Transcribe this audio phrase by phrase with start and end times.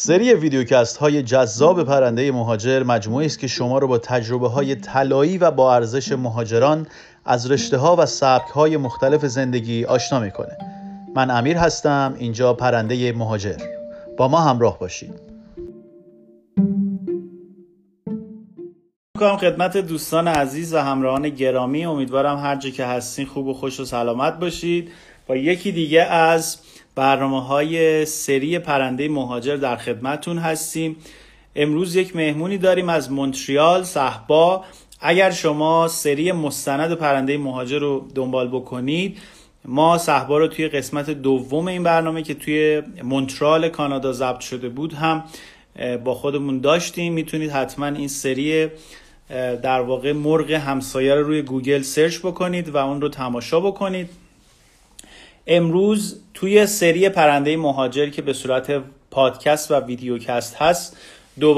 [0.00, 5.38] سری ویدیوکست های جذاب پرنده مهاجر مجموعه است که شما رو با تجربه های طلایی
[5.38, 6.86] و با ارزش مهاجران
[7.24, 10.58] از رشته ها و سبک های مختلف زندگی آشنا می‌کنه.
[11.14, 13.56] من امیر هستم اینجا پرنده مهاجر.
[14.16, 15.20] با ما همراه باشید.
[19.14, 21.84] می‌کنم خدمت دوستان عزیز و همراهان گرامی.
[21.84, 24.90] امیدوارم هر جا که هستین خوب و خوش و سلامت باشید.
[25.26, 26.58] با یکی دیگه از
[26.98, 30.96] برنامه های سری پرنده مهاجر در خدمتون هستیم.
[31.56, 34.64] امروز یک مهمونی داریم از مونتریال صحبا
[35.00, 39.18] اگر شما سری مستند پرنده مهاجر رو دنبال بکنید
[39.64, 44.92] ما صحبا رو توی قسمت دوم این برنامه که توی مونترال کانادا ضبط شده بود
[44.92, 45.24] هم
[46.04, 47.12] با خودمون داشتیم.
[47.12, 48.68] می‌تونید حتما این سری
[49.62, 54.27] در واقع مرغ همسایه رو روی گوگل search بکنید و اون رو تماشا بکنید.
[55.50, 60.96] امروز توی سری پرنده مهاجر که به صورت پادکست و ویدیوکست هست
[61.40, 61.56] دو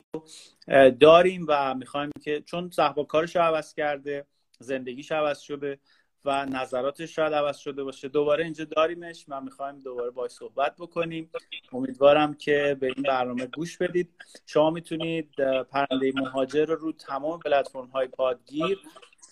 [1.01, 4.27] داریم و می‌خوایم که چون صحبا کارش عوض کرده
[4.59, 5.79] زندگیش عوض شده
[6.25, 9.25] و نظراتش شاید عوض شده باشه دوباره اینجا داریمش.
[9.29, 11.31] و می‌خوایم دوباره باش صحبت بکنیم.
[11.73, 14.09] امیدوارم که به این برنامه گوش بدید.
[14.47, 15.35] شما می‌تونید
[15.71, 18.79] پرنده مهاجر رو رو تمام پلتفرم های پادگیر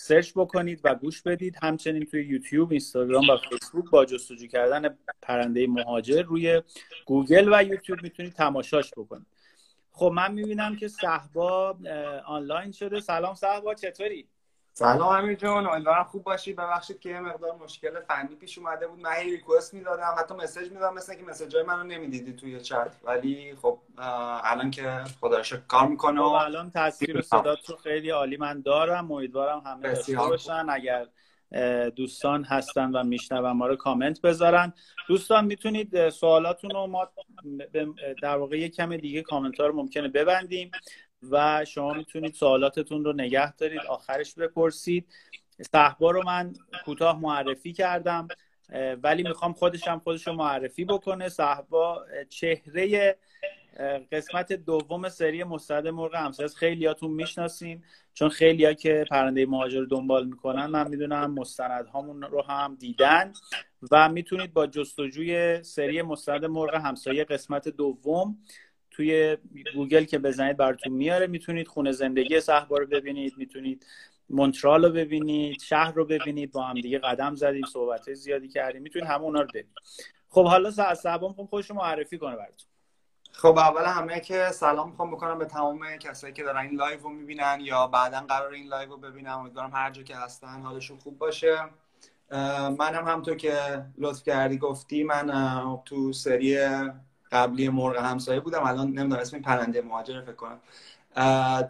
[0.01, 1.57] search بکنید و گوش بدید.
[1.63, 6.63] همچنین توی یوتیوب اینستاگرام و فیسبوک با جستجو کردن پرنده مهاجر روی
[7.07, 9.27] گوگل و یوتیوب می‌تونید تماشاش بکنید.
[9.93, 11.79] خب من می‌بینم که صحبا
[12.27, 13.01] آنلاین شده.
[13.01, 14.29] سلام صحبا چطوری؟
[14.79, 16.53] سلام امیر جان امیدوارم خوب باشی.
[16.53, 19.01] ببخشید که یه مقدار مشکل فنی پیش اومده بود.
[19.01, 22.91] من هی request می‌دادم حتی message می‌دادم مثل که message های منو نمی‌دیدی توی چت
[23.05, 23.79] ولی خب
[24.43, 29.13] الان که خدا کار می‌کنه خب الان تصویر و صدات رو خیلی عالی من دارم.
[29.13, 30.67] امیدوارم همه داشته باشن.
[30.71, 31.07] اگر
[31.97, 34.73] دوستان هستن و میشنون ما رو کامنت بذارن.
[35.09, 37.09] دوستان می‌تونید سوالاتون رو ما
[38.23, 40.71] در واقع یک کم دیگه کامنت ها رو ممکنه ببندیم.
[41.31, 45.07] و شما می‌تونید سوالاتتون رو نگه دارید آخرش بپرسید.
[45.73, 46.53] صحبا رو من
[46.85, 48.29] کوتاه معرفی کردم
[49.03, 51.29] ولی می‌خوام خودش هم خودش رو معرفی بکنه.
[51.29, 53.17] صحبا چهره
[54.13, 57.83] قسمت دوم سری مستعد مرغ همسایه خیلیاتون می‌شناسین.
[58.15, 63.33] چون خیلیا که پرنده مهاجر دنبال می‌کنن من می‌دونم مستندهامون رو هم دیدن
[63.91, 68.39] و می‌تونید با جستجوی سری مستعد مرغ همسایه قسمت دوم
[68.99, 69.37] توی
[69.75, 73.87] گوگل که بزنید براتون میاره می‌تونید خونه زندگی صحبا رو ببینید می‌تونید
[74.31, 79.09] مونترال رو ببینید شهر رو ببینید با هم دیگه قدم زدیم صحبت زیادی کردیم می‌تونید
[79.09, 79.77] همه اونا رو ببینید.
[80.29, 82.69] خب حالا صحبا می‌خوام خودش معرفی کنه براتون.
[83.33, 87.11] خب اول همه که سلام می‌خوام بکنم به تمام کسایی که دارن این live رو
[87.11, 89.31] می‌بینن یا بعدا قرار این live رو ببینن.
[89.31, 91.57] امیدوارم هر جا که هستن حالشون خوب باشه.
[92.79, 96.59] منم همطور که لطف کردی گفتی من تو سری
[97.33, 100.61] قبلی مرغ همسایه بودم الان نمی‌دونم اسم پرنده مهاجر فکر کنم.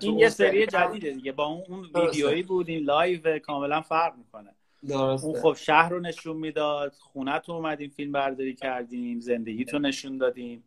[0.00, 4.54] این یه سری جدیده دیگه با اون ویدیویی بود این live کاملا فرق می‌کنه.
[4.88, 5.26] درسته.
[5.26, 10.18] اون خب شهر رو نشون می‌داد خونه تو اومدیم فیلم برداری کردیم زندگی تو نشون
[10.18, 10.64] دادیم.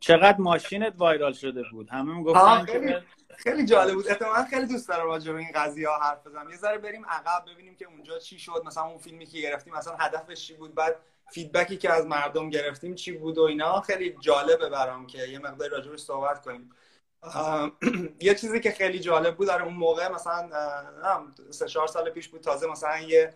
[0.00, 2.94] چقدر ماشینت وایرال شده بود؟ همه می‌گفتن خیلی,
[3.36, 4.08] خیلی جالب بود.
[4.08, 6.50] اتفاقا خیلی دوست دارم راجع به این قضیه ها حرف بزنم.
[6.50, 8.62] یه ذره بریم عقب ببینیم که اونجا چی شد.
[8.66, 10.96] مثلا اون فیلمی که گرفتیم مثلا هدفش چی بود؟ بعد
[11.30, 15.68] فیدبکی که از مردم گرفتیم چی بود و اینا؟ خیلی جالبه برام که یه مقدار
[15.68, 16.70] راجبش صحبت کنیم.
[18.20, 20.50] یه چیزی که خیلی جالب بود در اون موقع مثلا
[21.50, 23.34] سه چهار سال پیش بود تازه مثلا یه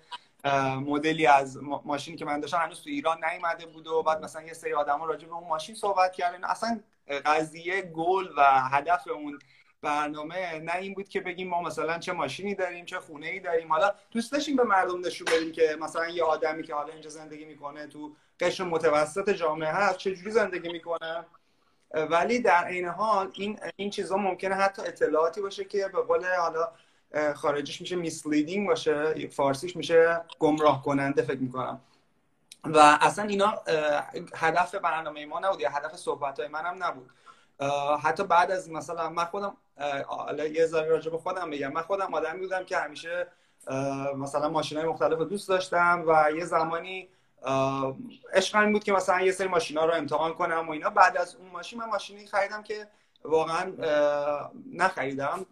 [0.87, 4.53] مدلی از ماشینی که من داشتم هنوز تو ایران نیومده بود و بعد مثلا یه
[4.53, 6.45] سری آدما راجع به اون ماشین صحبت کردن.
[6.45, 6.81] اصلا
[7.27, 9.39] قضیه گل و هدف اون
[9.83, 13.73] برنامه نه این بود که بگیم ما مثلا چه ماشینی داریم چه خونه ای داریم.
[13.73, 17.45] حالا دوست داشتیم به مردم نشون بدیم که مثلا یه آدمی که حالا اینجا زندگی
[17.45, 21.27] می‌کنه تو قشر متوسط جامعه هست چجوری زندگی می‌کنه.
[21.95, 26.73] ولی در عین حال این این چیزا ممکنه حتی اطلاعاتی باشه که به قول حالا
[27.35, 31.81] خارجیش میشه میسلیدینگ باشه فارسیش میشه گمراه کننده فکر می‌کنم.
[32.65, 33.55] و اصلا اینا
[34.37, 37.11] هدف برنامه ما نبود یا هدف صحبت های منم نبود.
[38.03, 39.57] حتی بعد از مثلا من خودم
[40.07, 41.73] حالا یه ذره راجع به خودم بگم.
[41.73, 43.27] من خودم آدمی بودم که همیشه
[44.17, 47.09] مثلا ماشین های مختلف دوست داشتم و یه زمانی
[48.33, 50.91] عشقم بود که مثلا یه سری ماشینا رو امتحان کنم و اینا.
[50.91, 52.87] بعد از اون ماشین من ماشینی خریدم که
[53.25, 53.73] واقعا
[54.73, 55.47] نخریدم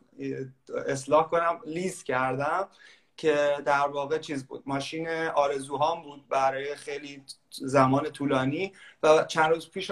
[0.86, 2.69] اصلاح کنم لیز کردم.
[3.18, 8.72] که در واقع چیز بود ماشین آرزوهام بود برای خیلی زمان طولانی
[9.02, 9.86] و چند روز پیش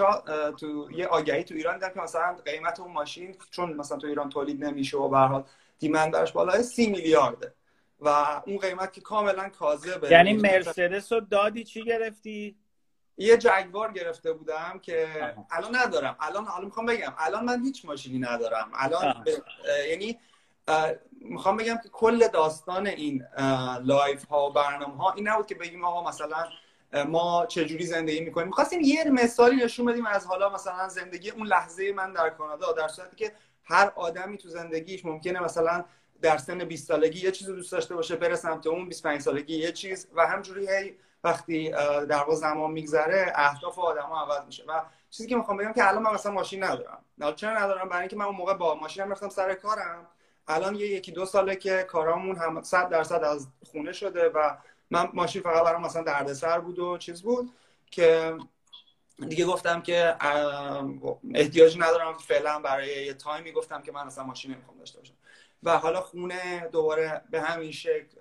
[0.59, 4.29] تو یه آگهی تو ایران دیدم که مثلا قیمت اون ماشین چون مثلا تو ایران
[4.29, 5.43] تولید نمیشه و به حال
[5.79, 7.53] دیمند براش بالای سی میلیارده.
[7.99, 8.09] و
[8.45, 10.11] اون قیمت که کاملا کاذبه.
[10.11, 12.55] یعنی مرسدس رو دادی چی گرفتی؟
[13.17, 15.07] یه جگوار گرفته بودم که
[15.51, 16.17] الان ندارم.
[16.19, 18.71] الان حالا می‌خوام بگم الان من هیچ ماشینی ندارم.
[18.73, 19.25] الان
[19.89, 20.19] یعنی
[21.21, 23.25] می‌خوام بگم که کل داستان این
[23.83, 26.47] live ها و برنامه ها این نبود که بگیم آقا مثلا
[27.07, 28.47] ما چجوری زندگی می‌کنیم.
[28.47, 32.87] می‌خواستیم یه مثالی نشون بدیم از حالا مثلا زندگی اون لحظه من در کانادا در
[32.87, 33.31] صورتی که
[33.63, 35.85] هر آدمی تو زندگیش ممکنه مثلا
[36.21, 39.71] در سن 20 سالگی یه چیزی دوست داشته باشه بره سمت اون 25 سالگی یه
[39.71, 41.69] چیز و همجوری هی وقتی
[42.09, 44.63] در واقع زمان میگذره اهداف آدم عوض میشه.
[44.67, 47.03] و چیزی که می‌خوام بگم که الان من مثلا ماشین ندارم.
[47.35, 50.07] چرا ندارم؟ برای اینکه من اون موقع با ماشینم رفتم سر کارم.
[50.47, 54.57] الان یه یکی دو ساله که کارامون هم 100 درصد از خونه شده و
[54.91, 57.53] من ماشین فقط برام مثلا دردسر بود و چیز بود
[57.91, 58.37] که
[59.29, 60.15] دیگه گفتم که
[61.35, 65.13] احتیاج ندارم فعلا برای یه تایمی گفتم که من اصلا ماشین نمی‌خوام داشته باشم.
[65.63, 68.17] و حالا خونه دوباره به همین شکل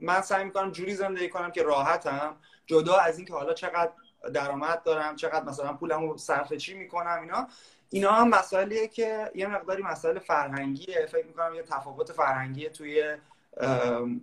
[0.00, 2.36] من سعی می‌کنم جوری زندگی کنم که راحتم
[2.66, 3.92] جدا از اینکه حالا چقدر
[4.34, 7.48] درآمد دارم چقدر مثلا پولمو صرف چی می‌کنم اینا.
[7.90, 11.06] اینا هم مسائلیه که یه مقداری مسائل فرهنگیه.
[11.06, 13.16] فکر می‌کنم یه تفاوت فرهنگیه توی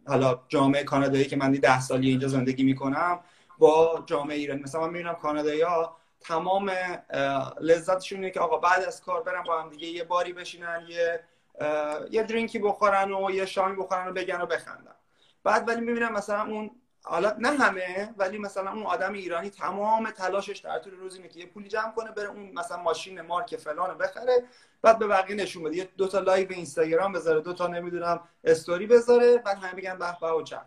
[0.07, 3.19] حالا جامعه کانادایی که من ده سالی اینجا زندگی می‌کنم
[3.57, 6.71] با جامعه ایرانی مثلا من می‌بینم کانادایی ها تمام
[7.61, 11.23] لذتشون اینه که آقا بعد از کار برن با هم دیگه یه باری بشینن یه
[12.11, 14.95] یه drink ی بخورن و یه شامی بخورن و بگن و بخندن.
[15.43, 16.71] بعد ولی می‌بینم مثلا اون
[17.05, 21.39] حالا نه همه ولی مثلا اون آدم ایرانی تمام تلاشش در طول روز اینه که
[21.39, 24.44] یه پولی جمع کنه بره اون مثلا ماشین مارک فلان بخره
[24.81, 25.77] بعد به بقیه نشون بده.
[25.77, 30.05] یه دو تا live اینستاگرام بذاره دو تا نمی‌دونم استوری بذاره بعد همه بگن به
[30.21, 30.57] به و چه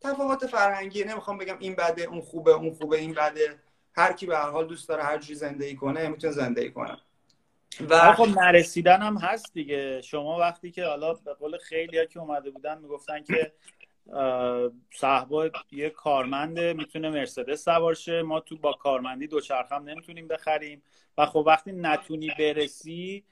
[0.00, 3.58] تفاوت فرهنگی نمی‌خوام بگم این بده اون خوبه اون خوبه این بده.
[3.96, 6.98] هر کی به هر حال دوست داره هر جوری زندگی کنه می‌تونه زندگی کنه.
[7.88, 10.00] و خب نرسیدن هم هست دیگه.
[10.02, 13.52] شما وقتی که حالا به قول خیلی که اومده بودن می‌گفتن که
[14.94, 18.22] صحبا یه کارمنده می‌تونه مرسدس سوار شه.
[18.22, 20.82] ما تو با کارمندی دوچرخم نمی‌تونیم بخریم.
[21.18, 23.24] و خب وقتی نتونی برسی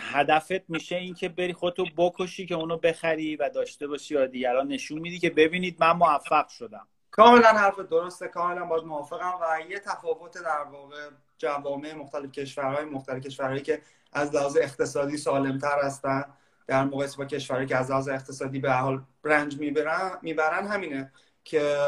[0.00, 4.98] هدفت میشه اینکه بری خودتو بکشی که اونو بخری و داشته باشی یا دیگران نشون
[4.98, 6.86] میدی که ببینید من موفق شدم.
[7.10, 8.28] کاملا حرف درسته.
[8.28, 9.32] کاملا باید موافقم.
[9.40, 13.82] و یه تفاوت در واقع جوامع مختلف کشورهای مختلف کشورهایی که
[14.12, 16.24] از لحاظ اقتصادی سالمتر هستن.
[16.68, 21.12] در مقایسه با کشورهایی که از لحاظ اقتصادی به حال رنج می‌برن می‌برن همینه
[21.44, 21.78] که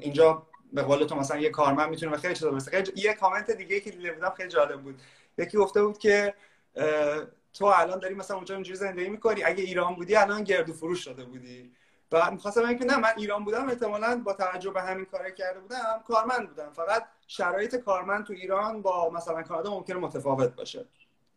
[0.00, 2.70] اینجا به قول تو مثلا یه کارمند می‌تونه خیلی چیزا برسه.
[2.70, 5.00] خیلی یه کامنت دیگه که دیده بودم خیلی جالب بود.
[5.38, 6.34] یکی گفته بود که
[7.54, 9.42] تو الان داری مثلا اونجا اینجوری زندگی می‌کنی.
[9.42, 11.72] اگه ایران بودی الان گردو فروش شده بودی.
[12.12, 15.60] و می‌خواستم بگم که نه من ایران بودم احتمالا با توجه به همین کار کرده
[15.60, 16.70] بودم کارمند بودم.
[16.72, 20.86] فقط شرایط کارمند تو ایران با مثلا کانادا ممکنه متفاوت باشه.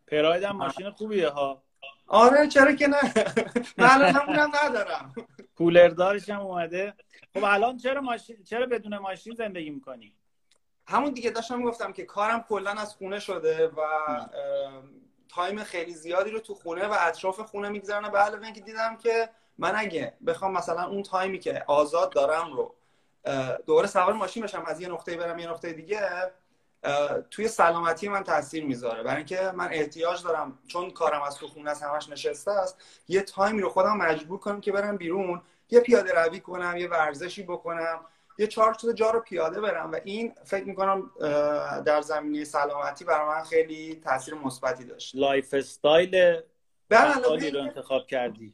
[0.08, 1.64] پراید هم ماشین خوبیه ها.
[2.08, 3.14] آره چرا که نه.
[3.78, 5.14] من الان همونم ندارم.
[5.58, 6.94] کولر دارش هم اومده.
[7.34, 10.14] خب الان چرا ماشین چرا بدون ماشین زندگی می‌کنی؟
[10.88, 13.82] همون دیگه داشتم می‌گفتم که کارم کلا از خونه شده و
[15.30, 19.30] تایم خیلی زیادی رو تو خونه و اطراف خونه میگذرنم به علاوه اینکه دیدم که
[19.58, 22.76] من اگه بخوام مثلا اون تایمی که آزاد دارم رو
[23.66, 26.02] دوباره سوار ماشین بشم از یه نقطه برم یه نقطه دیگه
[27.32, 29.04] توی سلامتی من تاثیر می‌ذاره.
[29.04, 32.78] برای اینکه من احتیاج دارم چون کارم از تو خونه است همش نشسته است
[33.08, 36.88] یه time ی رو خودم مجبور کنم که برم بیرون یه پیاده روی کنم یه
[36.88, 38.00] ورزشی بکنم
[38.38, 41.12] یه چهار تا جا رو پیاده برم و این فکر می‌کنم
[41.86, 45.16] در زمینه سلامتی برای من خیلی تاثیر مثبتی داشت.
[45.16, 46.42] lifestyle
[47.54, 48.54] رو انتخاب کردی.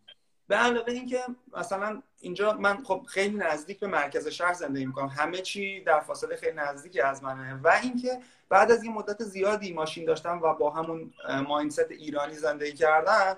[0.49, 1.19] به علاوه اینکه
[1.57, 5.07] مثلا اینجا من خب خیلی نزدیک به مرکز شهر زندگی می‌کنم.
[5.07, 7.59] همه چی در فاصله خیلی نزدیکی از منه.
[7.63, 11.13] و اینکه بعد از این مدت زیادی ماشین داشتم و با همون
[11.47, 13.35] ماینست ایرانی زندگی کردن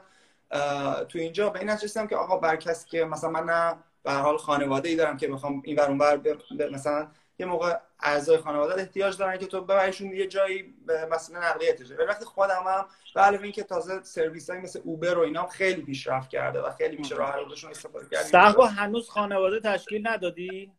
[1.09, 4.37] تو اینجا به این نتیجه که آقا بر کسی که مثلا من نه به حال
[4.37, 6.39] خانواده ای دارم که می‌خوام این ور اونور
[6.71, 7.07] مثلا
[7.41, 10.73] یه موقع اعضای خانواده احتیاج دارن که تو ببریشون یه جایی
[11.11, 15.21] مثلا نقلیه ولی وقتی خودم هم به علاوه اینکه تازه سرویس های مثل اوبر و
[15.21, 18.23] اینا خیلی پیشرفت کرده و خیلی میشه راه حلشون استفاده کرد.
[18.23, 20.71] صحبا هنوز خانواده تشکیل ندادی؟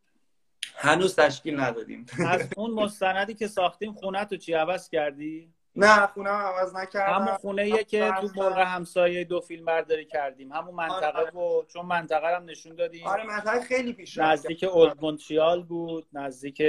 [0.75, 2.05] هنوز تشکیل ندادیم.
[2.27, 7.13] از اون مستندی که ساختیم خونه تو چی عوض کردی؟ نه خونه هم عوض نکردم.
[7.13, 10.51] همون خونه یه که تو مرغ همسایه دو فیلم برداری کردیم.
[10.51, 11.31] همون منطقه آره.
[11.31, 13.07] و چون منطقه هم نشون دادیم.
[13.07, 16.07] آره منطقه خیلی پیش نزدیک اولد مونتریال بود.
[16.13, 16.61] نزدیک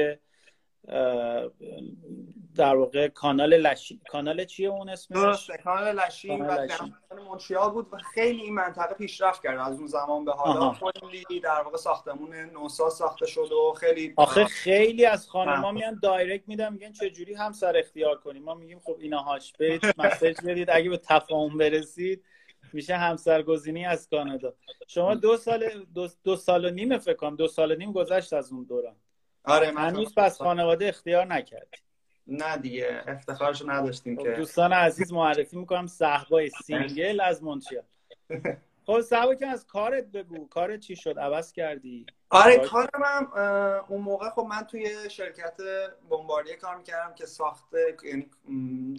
[2.55, 6.29] در واقع کانال لشی کانال چیه اون اسمش؟ درسته کانال لشی.
[6.29, 6.69] کانال
[7.11, 9.59] و مونتریال بود و خیلی این منطقه پیشرفت کرد.
[9.59, 14.45] از اون زمان به حالا خیلی در واقع ساختمون نوساز ساخته شد و خیلی آخه
[14.45, 18.97] خیلی از خانما میان direct میدن میگن چه جوری همسر اختیار کنیم ما میگیم خب
[19.01, 20.71] ایناهاش برید message بدید.
[20.71, 22.25] اگه به تفاهم برسید
[22.73, 24.55] میشه همسرگزینی از کانادا.
[24.87, 28.33] شما دو سال دو, دو سال و نیم فکر کنم دو سال و نیم گذشت
[28.33, 28.97] از اون دوران.
[29.45, 31.69] آره هنوز پس خانواده اختیار نکرد
[32.27, 34.31] نه دیگه افتخارشو نداشتیم خب، که.
[34.31, 37.85] دوستان عزیز معرفی می‌کنم صحبای single از مونتریال
[38.87, 40.49] خب صحبا که از کارت بگو.
[40.49, 43.29] کارت چی شد؟ عوض کردی؟ آره کارم هم
[43.89, 45.61] اون موقع خب من توی شرکت
[46.11, 48.31] بمباردیه کار می‌کردم که ساخته یعنی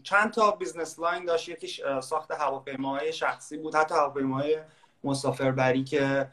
[0.03, 1.49] چند تا business line داشت.
[1.49, 3.75] یکیش ساخت هواپیماهای شخصی بود.
[3.75, 4.59] حتی هواپیماهای
[5.03, 6.27] مسافربری که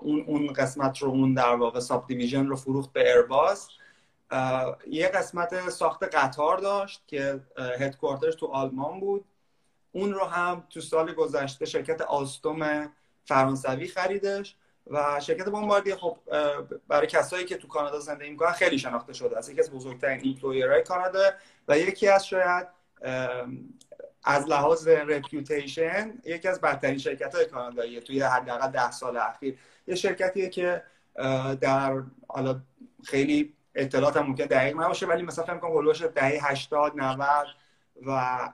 [0.00, 3.68] اون اون قسمت رو اون در واقع subdivision رو فروخت به ایرباس
[4.86, 9.24] یه قسمت ساخت قطار داشت که headquarter ش تو آلمان بود.
[9.92, 12.92] اون رو هم تو سال گذشته شرکت آلستوم
[13.24, 14.56] فرانسوی خریدش
[14.86, 16.18] و شرکت بمباردیه خب
[16.88, 19.38] برای کسایی که تو کانادا زندگی می‌کنن خیلی شناخته شده.
[19.38, 21.30] است یکی از بزرگترین employer های کانادا
[21.68, 22.66] و یکی از شاید
[24.24, 29.58] از لحاظ reputation یکی از بدترین شرکت های کاناداییه توی حداقل ده سال اخیر.
[29.86, 30.82] یه شرکتیه که
[31.60, 32.60] در حالا
[33.04, 36.92] خیلی اطلاعات هم ممکن دقیق نباشه ولی مثلا فکر کنم حول و حوش دهه 80
[36.96, 37.46] 90
[38.06, 38.48] و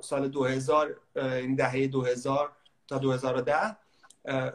[0.00, 2.52] سال 2000 یعنی دهه 2000
[2.88, 3.76] تا 2010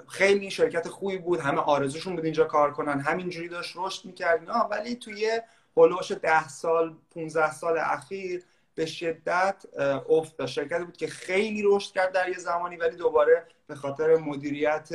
[0.08, 4.96] خیلی شرکت خوبی بود همه آرزوشون بود اینجا کار کنن همینجوری داشت رشد می‌کرد ولی
[4.96, 5.42] توی
[5.78, 8.44] هولوش 10 سال 15 سال اخیر
[8.76, 9.66] به شدت
[10.10, 10.54] افت داشت.
[10.54, 14.90] شرکتی بود که خیلی رشد کرد در یه زمانی ولی دوباره به خاطر مدیریت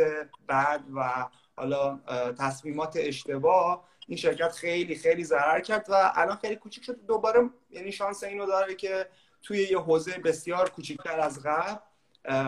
[0.49, 1.27] بد و
[1.57, 2.01] حالا
[2.39, 7.07] تصمیمات اشتباه این شرکت خیلی خیلی ضرر کرد و الان خیلی کوچیک شد.
[7.07, 9.07] دوباره یعنی شانس اینو داره که
[9.43, 11.75] توی یه حوزه بسیار کوچیکتر از قبل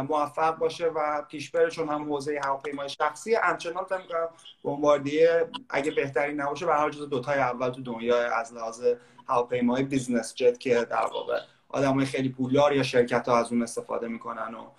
[0.08, 3.34] موفق باشه و پیش بره چون هم حوزه هواپیمای شخصی.
[3.34, 4.28] همچنان فکر می‌کنم
[4.64, 8.84] Bombardier اگه بهترین نباشه به هر جز دوتای اول تو دنیا از لحاظ
[9.28, 14.08] هواپیمای business jet که در واقع آدمای خیلی پولدار یا شرکت ها از اون استفاده
[14.08, 14.70] می‌کنن و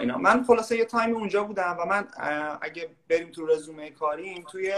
[0.00, 0.18] اینا.
[0.18, 2.08] من خلاصه یه تایم اونجا بودم و من
[2.60, 4.74] اگه بریم تو رزومه کاریم توی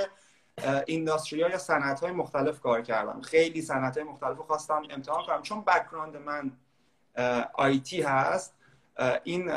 [0.87, 5.43] industry یا صنعت های مختلف کار کردم خیلی صنعت های مختلف خواستم امتحان کنم.
[5.43, 6.53] چون background من
[7.55, 8.55] آیتی هست
[9.25, 9.53] این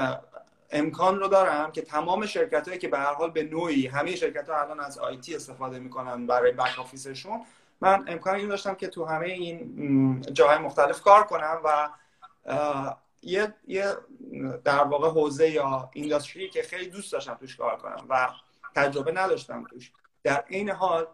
[0.72, 4.50] امکان رو دارم که تمام شرکت هایی که به هر حال به نوعی همه شرکت
[4.50, 7.42] ها الان از آیتی استفاده می‌کنن برای بک آفیسشون
[7.82, 11.90] من امکان این داشتم که تو همه این جاهای مختلف کار کنم و
[13.22, 13.94] یه, یه
[14.64, 18.30] در واقع حوزه یا اینداستری که خیلی دوست داشتم توش کار کنم و
[18.76, 19.92] تجربه نداشتم توش.
[20.24, 21.08] در این حال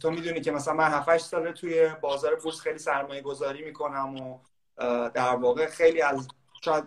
[0.00, 4.38] تو می‌دونی که مثلا من 7 ساله توی بازار بورس خیلی سرمایه گذاری می‌کنم و
[5.08, 6.28] در واقع خیلی از
[6.64, 6.84] شاید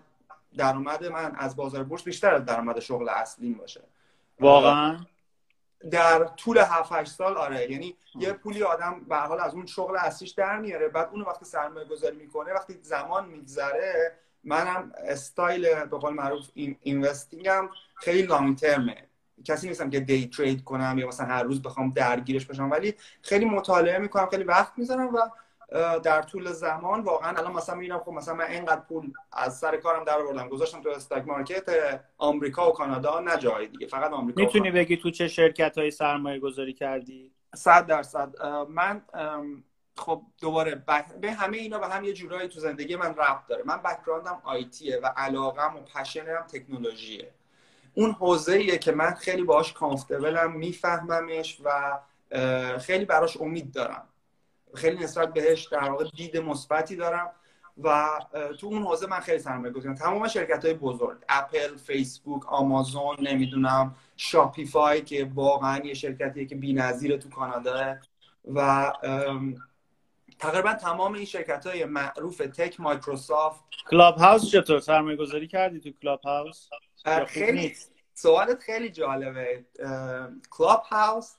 [0.58, 3.82] درآمد من از بازار بورس بیشتر از درآمد شغل اصلیم باشه.
[4.40, 4.98] واقعا؟
[5.92, 7.72] در طول 7 8 سال آره.
[7.72, 10.88] یعنی یه پولی آدم به حال از اون شغل اصلیش در میاره.
[10.90, 16.50] بعد اونو وقتی سرمایه گذاری می‌کنه وقتی زمان میگذره منم استایل به قول معروف
[16.82, 19.09] اینوستینگم خیلی لانگ ترمه
[19.46, 23.46] کسی نیستم که دی ترید کنم یا مثلا هر روز بخوام درگیرش بشم ولی خیلی
[23.46, 25.20] مطالعه می‌کنم خیلی وقت می‌ذارم و
[26.00, 30.04] در طول زمان واقعا الان مثلا می‌بینم خب مثلا من اینقدر پول از سر کارم
[30.04, 31.70] در آوردم گذاشتم تو استاک مارکت
[32.18, 36.40] آمریکا و کانادا نه جای دیگه فقط آمریکا می‌تونی بگی تو چه شرکت های سرمایه
[36.40, 38.34] گذاری کردی؟ صد درصد.
[38.70, 39.02] من
[39.98, 40.84] خب دوباره
[41.22, 43.64] به همه اینا به هم یه جورایی تو زندگی من ربط داره.
[43.66, 47.32] من بک‌گراندم آیتیه و علاقم و پشنم تکنولوژیه.
[48.00, 52.00] اون حوزه که من خیلی باهاش کامفتبلم میفهممش و
[52.80, 54.04] خیلی براش امید دارم.
[54.76, 57.32] خیلی نسبت بهش در واقع دید مثبتی دارم
[57.84, 58.10] و
[58.60, 59.96] تو اون حوزه من خیلی سرمایه گذارم.
[59.96, 67.18] تمام شرکت های بزرگ اپل فیسبوک آمازون نمی‌دونم Shopify که واقعا یه شرکتیه که بی‌نظیره
[67.18, 67.98] تو کانادا
[68.54, 68.92] و
[70.40, 75.90] تقریبا تمام این شرکت های معروف tech مایکروسافت کلاب هاوس چطور؟ سرمایه گذاری کردی تو
[76.02, 76.70] کلاب هاوس
[77.28, 77.76] خیلی
[78.14, 79.66] سوالت خیلی جالبه.
[80.50, 81.36] کلاب هاوس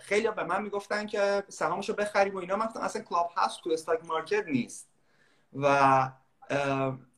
[0.00, 2.56] خیلی به من می‌گفتن که سهامشو بخریم و اینا.
[2.56, 4.90] من اصلا کلاب هاوس تو stock market نیست.
[5.52, 6.10] و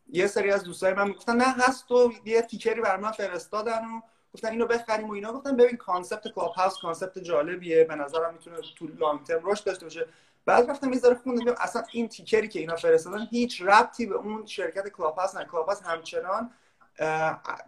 [0.09, 3.85] یه سری از دوستای من می‌گفتن نه هست و یه ticker ی بر من فرستادن
[3.85, 4.00] و
[4.35, 5.32] گفتن اینو بخریم و اینا.
[5.32, 7.85] گفتن ببین concept کلاب هاوس concept جالبیه.
[7.85, 10.06] به نظرم می‌تونه تو long term رشد داشته باشه.
[10.45, 14.15] بعد رفتم یه ذره خوندم اصلا این ticker ی که اینا فرستادن هیچ ربطی به
[14.15, 16.51] اون شرکت کلاب هاوس نه کلاب هاوس همچنان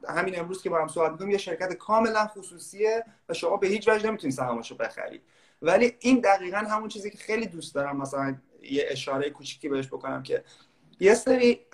[0.09, 3.89] همین امروز که با هم صحبت می‌کنیم یه شرکت کاملا خصوصیه و شما به هیچ
[3.89, 5.23] وجه نمی‌تونید سهامش بخرید.
[5.63, 10.23] ولی این دقیقا همون چیزی که خیلی دوست دارم مثلا یه اشاره کوچیکی بهش بکنم
[10.23, 10.45] که
[11.01, 11.67] یه سری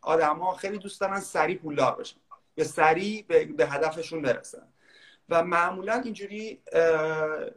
[0.00, 2.16] آدما خیلی دوست دارن سریع پولدار بشن.
[2.56, 3.24] یا سریع
[3.56, 4.68] به هدفشون برسن.
[5.28, 6.62] و معمولا اینجوری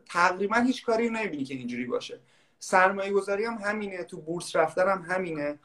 [0.09, 2.19] تقریبا هیچ کاری نمی‌بینی که اینجوری باشه.
[2.59, 5.59] سرمایه گذاری هم همینه تو بورس رفتن هم همینه.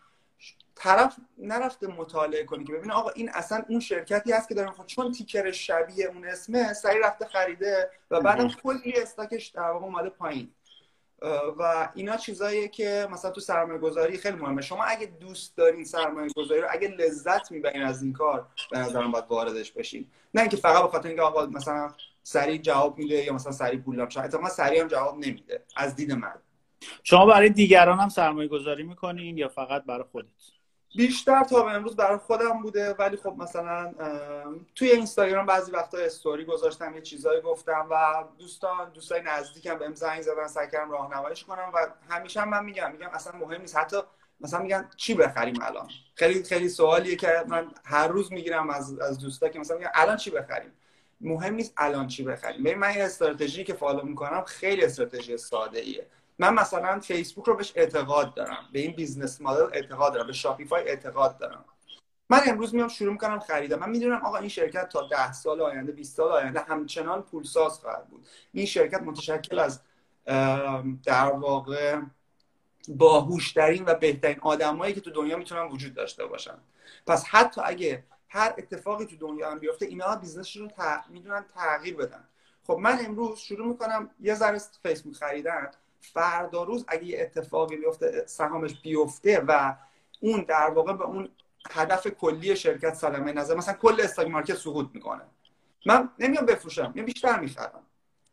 [0.75, 4.87] طرف نرفته مطالعه کنی که ببینه آقا این اصلا اون شرکتی هست که داره خود
[4.87, 10.09] چون تیکر شبیه اون اسمه سریع رفته خریده و بعدم کلی استاکش در واقع اومده
[10.09, 10.51] پایین.
[11.59, 14.63] و اینا چیزاییه که مثلا تو سرمایه گذاری خیلی مهمه.
[14.63, 19.13] شما اگه دوست دارین سرمایه گذاری رو اگه لذت می‌برین از این کار به نظرم
[19.13, 20.07] باید واردش بشین.
[20.35, 24.09] نه اینکه فقط به خاطر اینکه آقا مثلا سریع جواب میده یا مثلا سریع پول
[24.09, 25.65] شاید اتفاقا سریع هم جواب نمیده.
[25.77, 26.35] از دید من.
[27.03, 30.27] شما برای دیگران هم سرمایه گذاری می‌کنین یا فقط برای خودت؟
[30.97, 33.95] بیشتر تا به امروز برای خودم بوده ولی خب مثلا
[34.75, 40.23] توی اینستاگرام بعضی وقتا استوری گذاشتم یه چیزایی گفتم و دوستان دوستای نزدیکم بهم زنگ
[40.23, 43.77] زدن سعی کردم راهنماییش کنم و همیشه هم من میگم میگم اصلا مهم نیست.
[43.77, 43.97] حتی
[44.41, 49.19] مثلا میگن چی بخریم الان؟ خیلی خیلی سوالیه که من هر روز می‌گیرم از از
[49.19, 50.73] دوستا که مثلا میگن الان چی بخریم؟
[51.21, 52.63] مهم نیست الان چی بخریم.
[52.63, 56.07] ببین من این استراتژی که follow می‌کنم خیلی استراتژی ساده ایه
[56.41, 60.89] من مثلا فیسبوک رو بهش اعتقاد دارم به این business model اعتقاد دارم به Shopify
[60.89, 61.65] اعتقاد دارم.
[62.31, 63.79] من امروز میام شروع می‌کنم خریدم.
[63.79, 68.09] من می‌دونم آقا این شرکت تا ده سال آینده 20 سال آینده همچنان پولساز خواهد
[68.09, 68.27] بود.
[68.53, 69.81] این شرکت متشکل از
[71.05, 72.01] در واقع
[72.89, 76.59] باهوشترین و بهترین آدمایی که تو دنیا می‌تونن وجود داشته باشن.
[77.07, 81.97] پس حتی اگه هر اتفاقی تو دنیا هم بیفته اینا business شون رو می‌تونن تغییر
[81.97, 82.25] بدن.
[82.67, 85.71] خب من امروز شروع می‌کنم یه ذره فیسبوک خریدن.
[86.01, 89.77] فردا روز اگه یه اتفاقی بیفته سهامش بیفته و
[90.21, 91.29] اون در واقع به اون
[91.71, 95.23] هدف کلی شرکت سلامه نظر مثلا کل stock market سقوط می‌کنه.
[95.87, 97.87] من نمیام بفروشم میام بیشتر می‌خرم.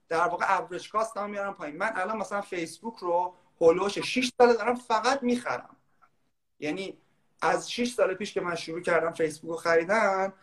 [0.10, 1.78] در واقع average cost هم میارم پایین.
[1.78, 5.76] من الان مثلا فیسبوک رو حول و حوش 6 ساله دارم فقط می‌خرم.
[6.60, 6.98] یعنی
[7.42, 10.34] از 6 سال پیش که من شروع کردم فیسبوک رو خریدن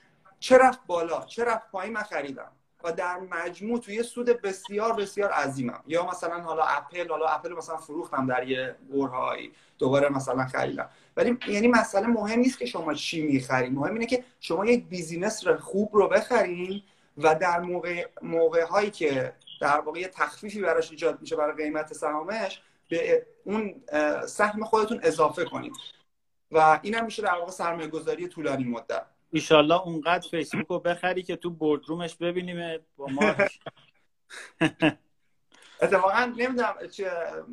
[0.40, 2.52] چه رفت بالا چه رفت پایین من خریدم.
[2.84, 5.82] و در مجموع توی سود بسیار بسیار عظیمم.
[5.86, 9.52] یا مثلا حالا اپل حالا اپل مثلا فروختم در یه برهه‌هایی.
[9.78, 10.88] دوباره مثلا خریدم.
[11.16, 13.72] ولی یعنی مسئله مهم نیست که شما چی می‌خرید.
[13.72, 16.82] مهم اینه که شما یک business خوب رو بخرین
[17.18, 22.62] و در موقع موقع هایی که در واقع تخفیفی براش ایجاد میشه برای قیمت سهامش
[22.88, 23.82] به اون
[24.26, 25.72] سهم خودتون اضافه کنید
[26.50, 29.06] و اینم میشه در واقع سرمایه گذاری طولانی مدت.
[29.34, 33.34] ایشالله اونقدر فیسبوک رو بخری که تو بردرومش ببینیم با ما.
[35.82, 36.75] اتفاقا نمی‌دونم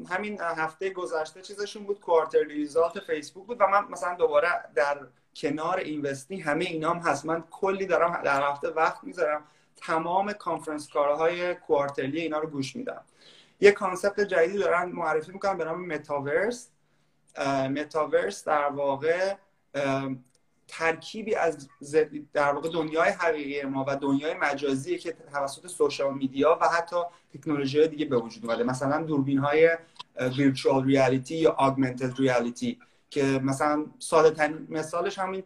[0.09, 4.99] همین هفته گذشته چیزشون بود کوارتر ریزالت فیسبوک بود و من مثلا دوباره در
[5.35, 7.25] کنار اینوستی همه اینام هست.
[7.25, 9.43] من کلی دارم در هفته وقت می‌ذارم.
[9.75, 13.03] تمام کانفرنس کارهای کوارترلی اینا رو گوش میدم.
[13.59, 16.69] یه concept جدیدی دارن معرفی می‌کنن به نام متاورس.
[17.69, 19.35] متاورس در واقع
[20.71, 21.69] ترکیبی از
[22.33, 26.95] در واقع دنیای حقیقی ما و دنیای مجازی که توسط social media و حتی
[27.33, 28.63] تکنولوژی دیگه به وجود اومده.
[28.63, 29.77] مثلا دوربین های
[30.37, 32.79] virtual reality یا augmented reality
[33.09, 35.43] که مثلا ساده ترین مثالش همین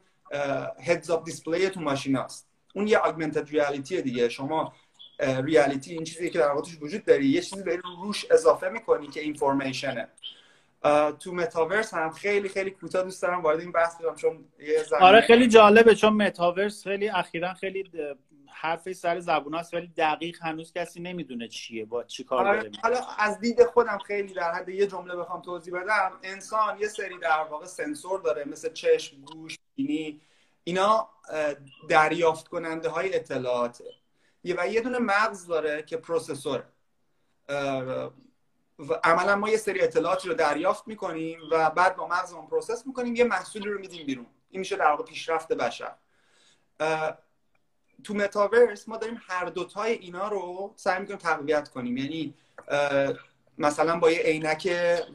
[0.84, 4.30] heads-up display تو ماشین هست اون یه augmented reality دیگه.
[4.30, 4.74] شما
[5.20, 9.22] ریالیتی این چیزی که در واقع وجود داری یه چیزی به روش اضافه می‌کنی که
[9.22, 10.08] اینفورمیشنه
[11.20, 15.22] تو متاورس هم خیلی خیلی کوتاه دوست دارم وارد این بحث بشم چون یه آره
[15.22, 17.92] خیلی جالبه چون متاورس خیلی اخیرا خیلی
[18.48, 23.00] حرفی سر زبون هست ولی دقیق هنوز کسی نمی‌دونه چیه با چی کار آره، حالا
[23.18, 26.12] از دید خودم خیلی در حد یه جمله بخوام توضیح بدم.
[26.24, 30.22] انسان یه سری در واقع سنسور داره مثل چشم گوش بینی
[30.64, 31.10] اینا
[31.90, 33.86] دریافت کننده های اطلاعاته
[34.58, 36.64] و یه دونه مغز داره که processor
[38.80, 43.16] و عملا ما یه سری اطلاعاتی رو دریافت می‌کنیم و بعد با مغزمون process می‌کنیم
[43.16, 44.26] یه محصولی رو میدیم بیرون.
[44.50, 45.96] این میشه در واقع پیشرفت بشر.
[48.04, 51.98] تو متاورس ما داریم هر دوتای اینا رو سعی می‌کنیم تقویت کنیم.
[51.98, 52.34] یعنی
[53.58, 54.62] مثلا با یه عینک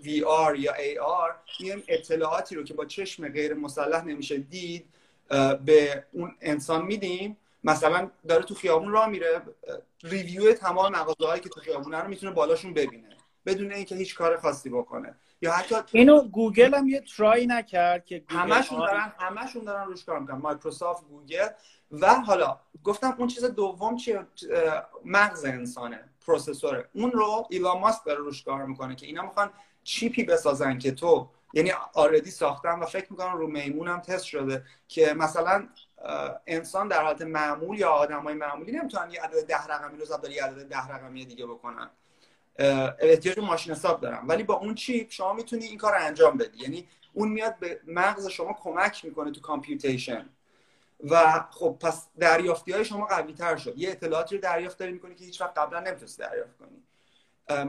[0.02, 4.88] VR یا AR میایم اطلاعاتی رو که با چشم غیر مسلح نمیشه دید
[5.64, 7.36] به اون انسان میدیم.
[7.64, 9.42] مثلا داره تو خیابون راه میره
[10.02, 13.16] review تمام مغازه هایی که تو خیابونه رو می‌تونه بالاشون ببینه.
[13.46, 15.14] بدون اینکه هیچ کار خاصی بکنه.
[15.42, 20.18] یا حتی اینو گوگل هم یه try نکرد که همشون دارن همشون دارن روش کار
[20.18, 20.36] می‌کنن.
[20.36, 21.48] مایکروسافت گوگل
[21.90, 24.26] و حالا گفتم اون چیز دوم چیه؟
[25.04, 26.88] مغز انسانه processor ه.
[26.94, 29.50] اون رو ایلان ماسک داره روش کار می‌کنه که اینا می‌خوان
[29.84, 34.24] chip ی بسازن که تو یعنی already ساختن و فکر می‌کنم رو میمون هم تست
[34.24, 35.68] شده که مثلا
[36.46, 40.30] انسان در حالت معمول یا آدم های معمولی نمی‌تونن یه عدد ده رقمی رو ضرب
[40.30, 41.90] یه عدد ده رقمی دیگه بکنن.
[42.58, 44.28] احتیاج ماشین حساب دارم.
[44.28, 46.62] ولی با اون chip شما می‌تونی این کار انجام بدی.
[46.62, 50.28] یعنی اون میاد به مغز شما کمک می‌کنه تو computation.
[51.10, 53.78] و خب پس دریافتی های شما قوی تر شد.
[53.78, 56.82] یه اطلاعاتی رو دریافت داری می‌کنی که هیچ وقت قبلا نمی‌تونستی دریافت کنی.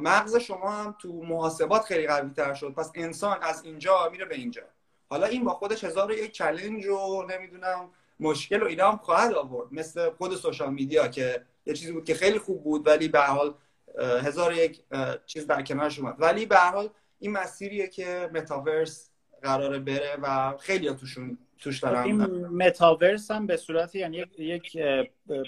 [0.02, 2.74] مغز شما هم تو محاسبات خیلی قوی تر شد.
[2.74, 4.62] پس انسان از اینجا میره به اینجا.
[5.10, 7.90] حالا این با خودش هزار یک چلنج و نمی‌دونم
[8.20, 9.74] مشکل و اینا هم خواهد آورد.
[9.74, 13.54] مثل خود سوشال میدیا که یه چیزی بود که خیلی خوب بود ولی به حال
[14.00, 14.84] هزار یک
[15.26, 16.16] چیز در کنارش اومد.
[16.20, 19.10] ولی به حال این مسیریه که متاورس
[19.42, 24.78] قراره بره و خیلی توشون توش دارن این متاورس هم به صورت یعنی یک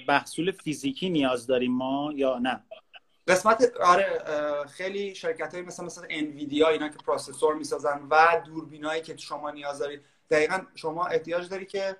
[0.07, 2.63] محصول فیزیکی نیاز داریم ما یا نه؟
[3.27, 4.21] قسمت آره
[4.67, 9.79] خیلی شرکت های مثل مثل انویدیا اینا که processor می‌سازن و دوربینایی که شما نیاز
[9.79, 10.01] دارید.
[10.29, 11.95] دقیقا شما احتیاج داری که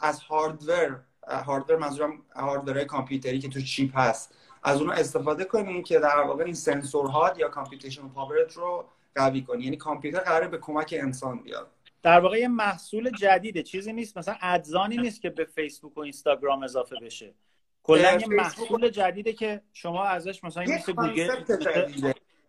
[0.00, 4.34] از hardware hardware منظورم hardware کامپیوتری که تو chip هست.
[4.62, 9.42] از اون استفاده کنین که در واقع این سنسورها یا computation power ت رو قوی
[9.42, 9.64] کنی.
[9.64, 11.70] یعنی کامپیوتر قراره به کمک انسان بیاد.
[12.02, 13.62] در واقع یه محصول جدیده.
[13.62, 14.18] چیزی نیست.
[14.18, 17.34] مثلا add-on ی نیست که به فیسبوک و اینستاگرام اضافه بشه.
[17.82, 21.30] کلا یه محصول جدیده که شما ازش مثلا مثل گوگل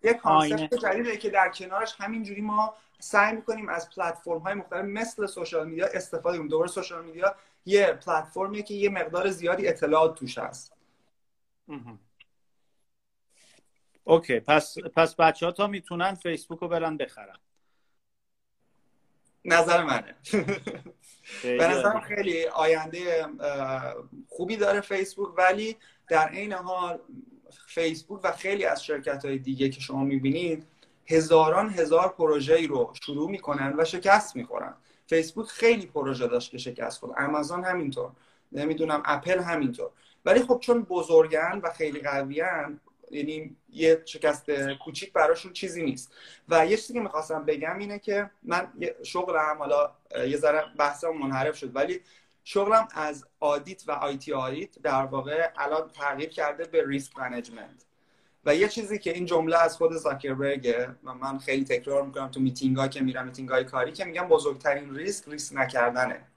[0.04, 5.26] یه concept جدیده که در کنارش همینجوری ما سعی می‌کنیم از پلتفرم های مختلف مثل
[5.26, 6.50] social media استفاده کنیم.
[6.50, 10.74] دوباره social media یه پلتفرمیه که یه مقدار زیادی اطلاعات توش هست.
[14.04, 17.36] okay پس پس بچه ها تا می‌تونن فیسبوک رو برن بخرن.
[19.46, 20.16] نظر منه.
[21.44, 23.26] به نظرم خیلی آینده
[24.30, 27.00] خوبی داره فیسبوک ولی در عین حال
[27.68, 30.68] فیسبوک و خیلی از شرکت های دیگه که شما می‌بینید
[31.06, 34.74] هزاران هزار پروژه رو شروع می‌کنن و شکست می‌خورن.
[35.08, 37.14] فیسبوک خیلی پروژه داشت که شکست خورد.
[37.18, 38.12] امازون همینطور.
[38.52, 39.92] نمی‌دونم اپل همینطور.
[40.26, 42.80] ولی خب چون بزرگن و خیلی قویان
[43.12, 44.52] یعنی یه شکست
[44.86, 46.14] کوچیک براشون چیزی نیست.
[46.50, 49.92] و یه چیزی که می‌خواستم بگم اینه که من شغلم حالا
[50.28, 52.02] یه ذره بحثم منحرف شد ولی
[52.44, 57.86] شغلم از audit و IT audit در واقع الان تغییر کرده به risk management.
[58.46, 62.40] و یه چیزی که این جمله از خود زاکربرگه و من خیلی تکرار می‌کنم تو
[62.40, 66.31] میتینگ که میرم میتینگ کاری که میگم بزرگترین ریسک ریسک نکردنه.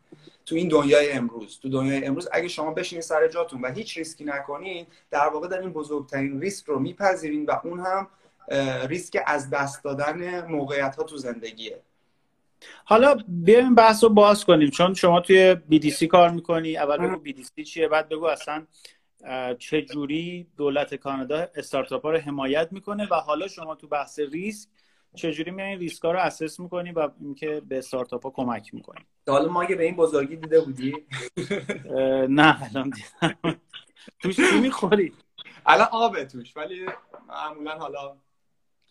[0.46, 1.59] تو این دنیای امروز.
[1.62, 5.61] تو دنیای امروز اگه شما بشینید سر جاتون و هیچ ریسکی نکنید در واقع در
[5.61, 8.09] این بزرگترین ریسک رو میپذیرین و اون هم
[8.88, 11.80] ریسک از دست دادن موقعیت ها تو زندگیه.
[12.85, 14.70] حالا بیایم بحث رو باز کنیم.
[14.70, 16.76] چون شما توی BDC کار می‌کنی.
[16.76, 18.66] اول بگو BDC چیه بعد بگو اصلا
[19.59, 24.68] چه جوری دولت کانادا استارتاپ ها رو حمایت می‌کنه و حالا شما تو بحث ریسک
[25.14, 29.64] چجوری میایین ریسکا رو assess می‌کنی و اینکه به استارتاپ ها کمک می‌کنی؟ حالا ماگ
[29.64, 31.07] به این بزرگی دیده بودی؟
[32.29, 33.61] نه الان دیدم.
[34.18, 35.12] توش چی می‌خوری؟
[35.66, 36.87] الان آبه توش ولی
[37.29, 38.16] معمولا حالا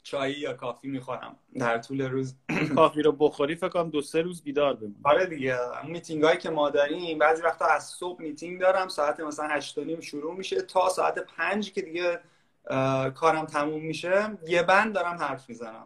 [0.04, 2.36] چایی یا coffee می‌خورم در طول روز.
[2.76, 4.96] coffee رو بخوری فکر کنم دو سه روز بیدار بمونی.
[5.04, 5.58] آره دیگه
[5.88, 10.00] میتینگ هایی که ما داریم بعضی وقتا از صبح میتینگ دارم ساعت مثلا 8 نیم
[10.00, 12.20] شروع میشه تا ساعت 5 که دیگه
[13.16, 15.86] کارم تموم میشه یه بند دارم حرف می‌زنم.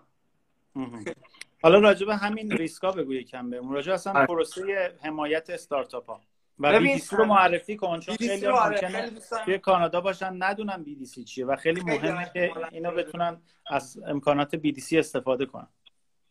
[1.63, 3.74] حالا راجع به همین ریسکا بگو یکم بهمون.
[3.74, 4.26] راجع اصلا آره.
[4.26, 6.22] پروسه حمایت استارتاپ ها
[6.60, 9.12] و BDC رو معرفی کن چون خیلی آره، ممکنه
[9.46, 10.44] توی کانادا باشن.
[10.44, 15.68] ندونن BDC چیه و خیلی مهمه که اینا بتونن از امکانات BDC استفاده کنن.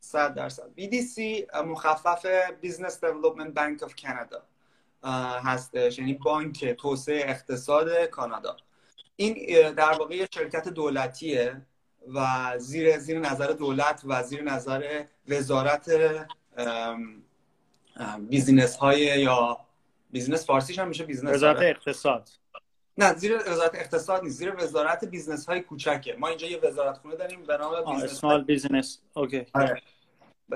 [0.01, 0.75] صد درصد.
[0.75, 2.27] BDC مخفف
[2.61, 4.43] Business Development Bank of Canada
[5.45, 5.99] هستش.
[5.99, 8.57] یعنی بانک توسعه اقتصاد کانادا.
[9.17, 9.35] این
[9.73, 11.63] در واقع شرکت دولتیه.
[12.15, 15.91] و زیر زیر نظر دولت و زیر نظر وزارت
[18.29, 19.59] business های یا
[20.11, 22.29] business فارسیش هم میشه business وزارت اقتصاد.
[22.99, 26.17] نه زیر وزارت اقتصاد نیست زیر وزارت business های کوچکه.
[26.19, 29.47] ما اینجا یه وزارت خونه داریم به نام business small business okay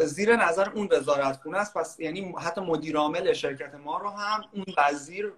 [0.00, 4.44] زیر نظر اون وزارت خونه است پس یعنی حتی مدیر عامل شرکت ما رو هم
[4.52, 5.32] اون وزیر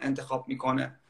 [0.00, 1.00] انتخاب می‌کنه.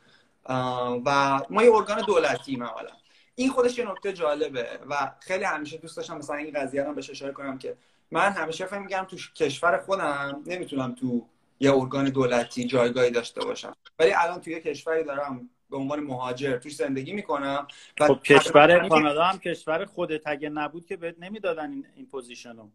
[1.06, 2.90] و ما یه ارگان دولتی اولا.
[3.38, 7.10] این خودش یه نکته جالبه و خیلی همیشه دوست داشتم مثلا این قضیه رو بهش
[7.10, 7.76] اشاره کنم که
[8.10, 11.26] من همیشه فکر میگم تو کشور خودم نمی‌تونم تو
[11.60, 13.76] یه ارگان دولتی جایگاهی داشته باشم.
[13.98, 17.66] ولی الان توی یه کشوری دارم به عنوان مهاجر توش زندگی می‌کنم
[18.00, 22.56] و خب کشور کانادا هم کشور خودت اگه نبود که بهت نمی‌دادن این, این position
[22.56, 22.70] رو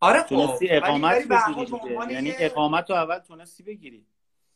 [0.00, 4.06] آره خب اقامت بگیری یعنی اقامت رو اول تونستی بگیری.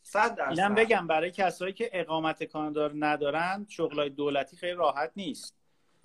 [0.06, 0.50] صد درصد.
[0.50, 5.54] اینم بگم برای کسایی که اقامت کانادا رو ندارن شغلای دولتی خیلی راحت نیست.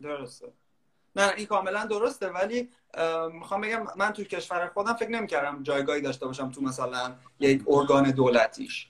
[0.02, 0.48] درسته.
[1.16, 2.70] نه این کاملا درسته ولی
[3.32, 8.12] می‌خوام بگم من تو کشور خودم فکر نمی‌کردم جایگاهی داشته باشم تو مثلا یک ارگان
[8.12, 8.88] دولتیش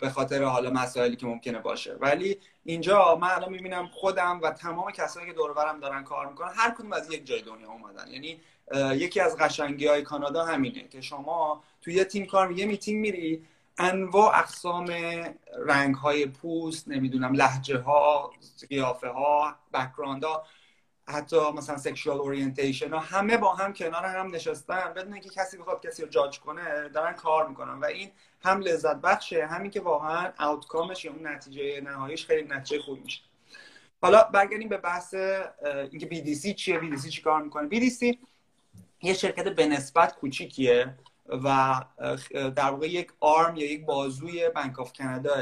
[0.00, 1.94] به خاطر حالا مسائلی که ممکنه باشه.
[1.94, 6.52] ولی اینجا من الان می‌بینم خودم و تمام کسایی که دور برم دارن کار می‌کنن
[6.54, 8.08] هر کدوم از یک جای دنیا اومدن.
[8.10, 8.40] یعنی
[8.94, 13.44] یکی از قشنگی های کانادا همینه که شما تو یه تیم کار یه میتینگ میری
[13.78, 14.86] انواع اقسام
[15.58, 18.30] رنگ های پوست نمی‌دونم لهجه ها
[18.68, 20.46] قیافه ها background ها
[21.08, 24.92] حتی مثلا sexual orientation ها همه با هم کنار هم نشستن.
[24.96, 28.10] بدون اینکه کسی بخواد کسی رو جاج کنه دارن کار می‌کنن و این
[28.44, 33.02] هم لذت بخشه همین که واقعا outcome ش یا اون نتیجه نهاییش خیلی نتیجه خوب
[33.02, 33.20] میشه.
[34.02, 35.14] حالا برگردیم به بحث
[35.90, 38.16] اینکه BDC چیه BDC چی کار می‌کنه؟ BDC
[39.02, 40.94] یه شرکت به نسبت کوچیکیه.
[41.26, 41.74] و
[42.30, 45.34] در واقع یک arm یا یک بازوی Bank of Canada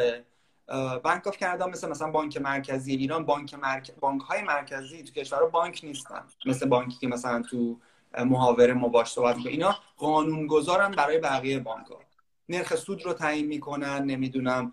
[0.99, 3.93] Bank of Canada مثل مثلا بانک مرکزی ایران بانک مرک...
[4.01, 6.23] بانک های مرکزی تو کشور بانک نیستن.
[6.47, 7.79] مثل بانکی که مثلا تو
[8.19, 12.01] محاوره ما باش صحبت اینا قانون گذارن برای بقیه بانک ها
[12.49, 14.73] نرخ سود رو تعیین می‌کنن نمی‌دونم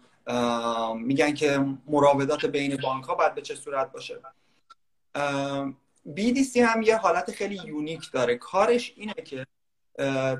[0.95, 4.19] میگن که مراودات بین بانک ها باید به چه صورت باشه.
[6.15, 8.37] BDC هم یه حالت خیلی unique داره.
[8.37, 9.45] کارش اینه که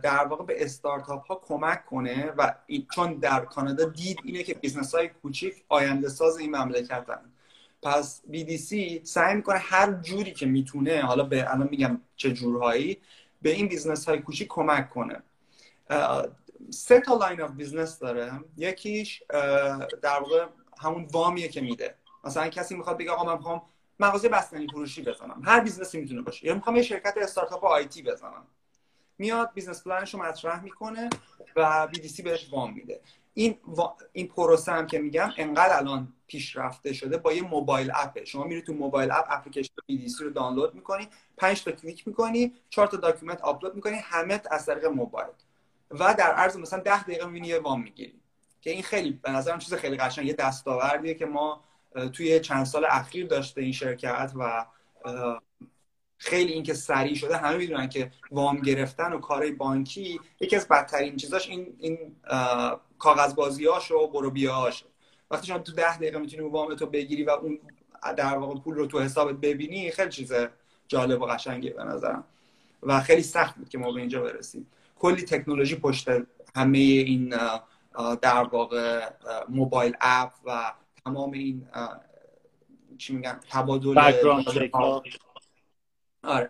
[0.03, 2.53] در واقع به استارتاپ ها کمک کنه و
[2.95, 7.31] چون در کانادا دید اینه که business های کوچیک آینده ساز این مملکتن.
[7.83, 12.97] پس BDC سعی می‌کنه هر جوری که می‌تونه حالا به الان میگم چه جورهایی
[13.41, 15.23] به این business های کوچیک کمک کنه.
[16.69, 18.31] سه تا line of business داره.
[18.57, 19.23] یکیش
[20.01, 20.45] در واقع
[20.79, 21.95] همون وامیه که میده.
[22.23, 23.61] مثلا کسی می‌خواد بگه آقا من می‌خوام
[23.99, 25.41] مغازه بستنی فروشی بزنم.
[25.45, 26.45] هر business ی می‌تونه باشه.
[26.45, 28.47] یا می‌خوام یه شرکت استارتاپ IT بزنم.
[29.17, 31.09] میاد business plan ش رو مطرح می‌کنه
[31.55, 33.01] و BDC بهش وام میده.
[33.33, 33.57] این
[34.11, 38.25] این پروسه هم که میگم انقدر الان پیشرفته شده با یه mobile app ه.
[38.25, 42.87] شما میری تو mobile app application BDC رو دانلود می‌کنی پنج تا کلیک می‌کنی چهار
[42.87, 45.27] تا document آپلود می‌کنی همه از طریق موبایل.
[45.91, 48.19] و در عرض مثلا ده دقیقه می‌بینی یه وام می‌گیری.
[48.61, 51.63] که این خیلی به نظرم چیز خیلی قشنگ یه دستاوردیه که ما
[52.13, 54.65] توی چند سال اخیر داشته این شرکت و
[56.17, 61.15] خیلی اینکه سریع شده همه می‌دونن که وام گرفتن و کار بانکی یکی از بدترین
[61.15, 62.15] چیزاش این این
[62.99, 64.83] کاغذ بازیاش و برو بیاش
[65.31, 67.59] وقتی شما تو ده دقیقه می‌تونی وام تو بگیری و اون
[68.17, 70.33] در واقع پول رو تو حسابت ببینی خیلی چیز
[70.87, 72.23] جالب و قشنگه به نظرم.
[72.83, 74.67] و خیلی سخت بود که ما به اینجا برسیم.
[74.99, 76.07] کلی تکنولوژی پشت
[76.55, 77.35] همه این
[78.21, 79.09] در واقع
[79.49, 80.73] mobile app و
[81.05, 81.67] تمام این
[82.97, 84.11] چی میگن تبادل
[86.27, 86.49] آره.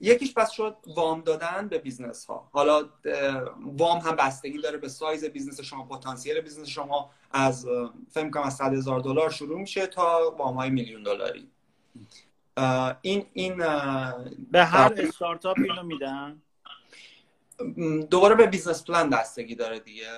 [0.00, 2.48] یکیش پس شد وام دادن به business ها.
[2.52, 2.88] حالا
[3.78, 7.66] وام هم بستگی داره به سایز business شما پتانسیل business شما از
[8.10, 11.48] فکر کنم از 100 هزار دلار شروع میشه تا وام های میلیون دلاری.
[13.02, 13.56] این این
[14.50, 16.42] به هر استارتاپ اینو میدن؟
[18.10, 20.08] دوباره به business plan بستگی داره دیگه.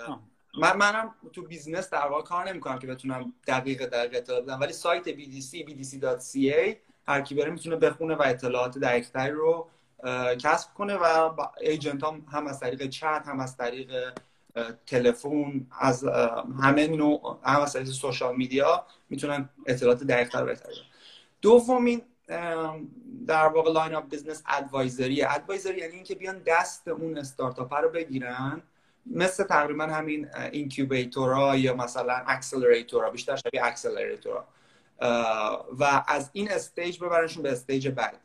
[0.58, 4.72] من منم تو business در واقع کار نمی‌کنم که بتونم دقیق دقیق اطلاع بدم ولی
[4.72, 6.76] سایت BDC bdc.ca
[7.08, 9.68] هر کی بره می‌تونه بخونه و اطلاعات دقیقتری رو
[10.38, 14.12] کسب کنه و agent هم, هم از طریق چت هم از طریق
[14.86, 16.04] تلفن از
[16.62, 20.70] همه نوع هم از طریق social media می‌تونن اطلاعات دقیقتر بهتر
[21.42, 22.02] دومین
[23.26, 28.62] در واقع line up business advisory advisory یعنی اینکه بیان دست اون استارتاپ رو بگیرن.
[29.06, 34.44] مثل تقریبا همین incubator ا یا مثلا accelerator ا بیشتر شبیه accelerator ا
[35.78, 38.18] و از این stage ببرنشون به stage بعدی.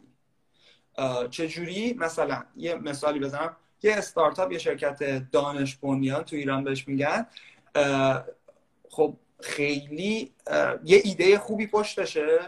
[1.30, 3.56] چجوری؟ مثلا یه مثالی بزنم.
[3.84, 7.28] یه استارتاپ یه شرکت دانش بنیان تو ایران بهش میگن.
[8.90, 10.34] خب خیلی
[10.84, 12.40] یه ایده خوبی پشتشه.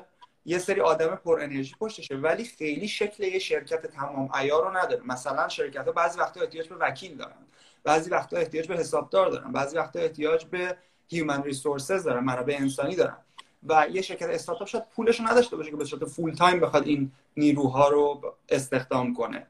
[0.46, 5.02] یه سری آدم پر انرژی پشتشه ولی خیلی شکل یه شرکت تمام عیار رو نداره.
[5.06, 7.48] مثلا شرکت ها بعضی وقتا احتیاج به وکیل دارن.
[7.84, 9.52] بعضی وقتا احتیاج به حسابدار دارن.
[9.52, 12.24] بعضی وقتا احتیاج به human resources دارن.
[12.24, 13.18] منابع انسانی دارن.
[13.64, 17.12] و یه شرکت استارتاپ شاید پولش نداشته باشه که به صورت full time بخواد این
[17.38, 19.48] نیروها رو استخدام کنه.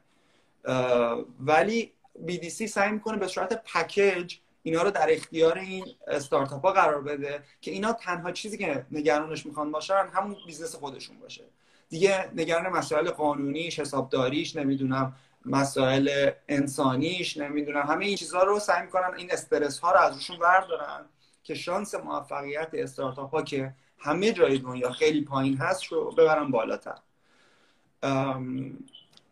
[1.40, 1.92] ولی
[2.26, 7.42] BDC سعی می‌کنه به صورت پکیج اینا رو در اختیار این استارتاپ ها قرار بده
[7.60, 11.44] که اینا تنها چیزی که نگرانش می‌خوان باشن همون business خودشون باشه.
[11.88, 19.14] دیگه نگران مسائل قانونیش حسابداریش نمی‌دونم مسائل انسانیش نمی‌دونم همه این چیزها رو سعی می‌کنن
[19.16, 21.04] این استرس ها رو از روشون بردارن
[21.42, 26.98] که شانس موفقیت استارتاپ ها که همه جای دنیا خیلی پایین هست رو ببرم بالاتر.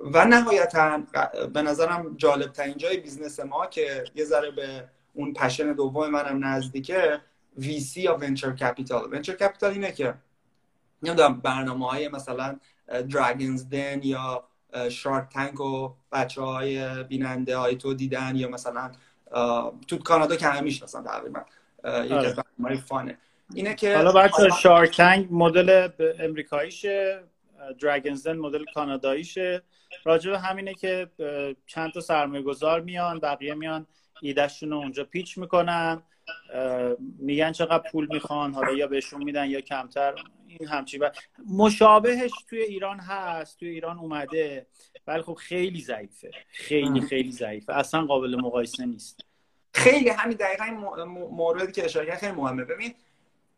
[0.00, 1.02] و نهایتا
[1.54, 6.44] به نظرم جالب ترین جای business ما که یه ذره به اون passion دوم منم
[6.44, 7.20] نزدیکه
[7.60, 9.14] VC یا venture capital.
[9.14, 10.14] Venture capital اینه که
[11.02, 14.44] نمی‌دونم برنامه های مثلا Dragons' Den یا
[14.88, 18.92] Shark Tank و بچه های بیننده های تو دیدن یا مثلا
[19.86, 21.40] تو کانادا که همه می‌شناسن تقریبا
[21.84, 22.44] یکی از آره.
[22.58, 23.18] برنامه fun ه.
[23.54, 27.24] اینه که حالا بچه Shark Tank مدل امریکاییشه
[27.80, 29.62] دراگنزن مدل کاناداییشه.
[30.04, 31.10] راجع همینه که
[31.66, 33.86] چند تا سرمایه گذار میان بقیه میان
[34.22, 36.02] ایدهشون رو اونجا پیچ می‌کنن
[37.18, 40.14] میگن چقدر پول می‌خوان حالا یا بهشون میدن یا کمتر
[40.46, 41.10] این همچی و
[41.46, 44.66] مشابهش توی ایران هست توی ایران اومده
[45.06, 46.30] ولی خب خیلی ضعیفه.
[46.48, 47.72] خیلی خیلی ضعیفه.
[47.72, 49.20] اصلا قابل مقایسه نیست.
[49.74, 50.64] خیلی همین دقیقا
[51.30, 52.64] موردی که اشاره خیلی مهمه.
[52.64, 52.94] ببین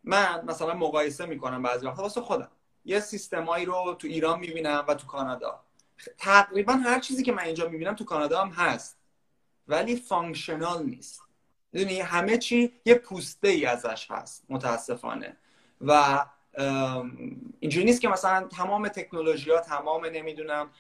[0.05, 2.51] من مثلا مقایسه می‌کنم بعضی وقتا واسه خودم.
[2.85, 5.61] یه سیستمایی رو تو ایران می‌بینم و تو کانادا.
[6.19, 8.99] تقریبا هر چیزی که من اینجا می‌بینم تو کانادا هم هست.
[9.69, 11.23] ولی functional نیست.
[11.73, 15.37] می‌دونی؟ همه چی یه پوسته ای ازش هست متاسفانه.
[15.81, 16.25] و
[17.61, 20.71] اینجوری نیست که مثلا تمام تکنولوژی ها تمام نمی‌دونم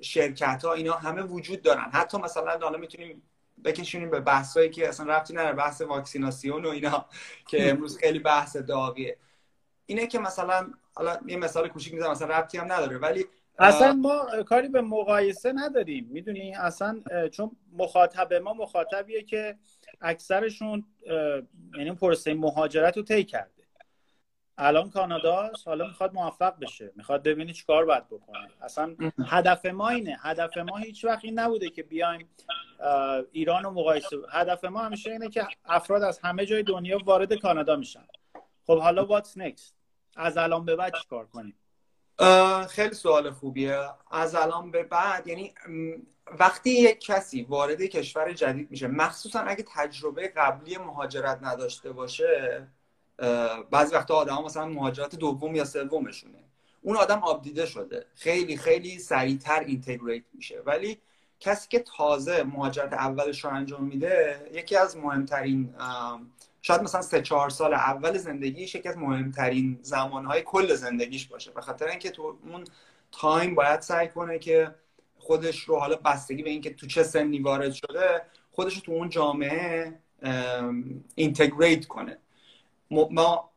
[0.00, 1.90] شرکت ها اینا همه وجود دارن.
[1.92, 3.22] حتی مثلا حالا می‌تونیم
[3.64, 7.06] بکشونیم به بحثایی که اصلا رفتی نره بحث واکسیناسیون و اینا
[7.48, 9.16] که امروز خیلی بحث داغیه.
[9.86, 13.26] اینه که مثلا حالا یه مثال کوچیک می‌زنم مثلا ربطی هم نداره ولی
[13.58, 16.08] اصلا ما کاری به مقایسه نداریم.
[16.10, 19.56] می‌دونی اصلا چون مخاطب ما مخاطبیه که
[20.00, 20.84] اکثرشون
[21.78, 23.53] یعنی پروسه مهاجرت رو طی کرده
[24.58, 26.92] الان کانادا حالا می‌خواد موفق بشه.
[26.96, 28.48] می‌خواد ببینی چیکار باید بکنه.
[28.62, 30.18] اصلا هدف ما اینه.
[30.20, 32.28] هدف ما هیچ وقت این نبوده که بیایم
[33.32, 37.76] ایران رو مقایسه هدف ما همیشه اینه که افراد از همه جای دنیا وارد کانادا
[37.76, 38.06] میشن.
[38.66, 39.72] خب حالا what's next
[40.16, 41.56] از الان به بعد چیکار کنیم؟
[42.68, 43.88] خیلی سوال خوبیه.
[44.10, 45.54] از الان به بعد یعنی
[46.38, 52.66] وقتی یک کسی وارد کشور جدید میشه مخصوصا اگه تجربه قبلی مهاجرت نداشته باشه
[53.70, 56.38] بعضی وقتا آدم مثلا مهاجرت دوم یا سومشونه.
[56.82, 58.06] اون آدم آبدیده شده.
[58.14, 60.62] خیلی خیلی سریعتر integrate میشه.
[60.66, 60.98] ولی
[61.40, 65.74] کسی که تازه مهاجرت اولش رو انجام میده یکی از مهمترین
[66.62, 71.50] شاید مثلا سه چهار سال اول زندگیش یکی از مهمترین زمانهای کل زندگیش باشه.
[71.50, 72.64] به خاطر اینکه تو اون
[73.12, 74.74] تایم باید سعی کنه که
[75.18, 78.22] خودش رو حالا بستگی به اینکه تو چه سنی وارد شده
[78.52, 79.98] خودش رو تو اون جامعه
[81.14, 82.18] integrate کنه.
[82.90, 83.50] ما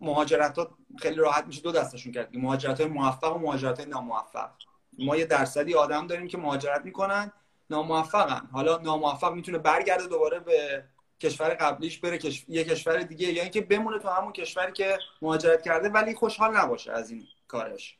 [0.00, 2.36] مهاجرت ها خیلی راحت میشه دو دستشون کرد.
[2.36, 4.50] مهاجرت های موفق و مهاجرت های ناموفق.
[4.98, 7.32] ما یه درصدی آدم داریم که مهاجرت می‌کنن
[7.70, 8.48] ناموفقن.
[8.52, 10.84] حالا ناموفق می‌تونه برگرده دوباره به
[11.20, 13.32] کشور قبلیش بره یه کشور دیگه.
[13.32, 17.96] یا اینکه بمونه تو همون کشوری که مهاجرت کرده ولی خوشحال نباشه از این کارش.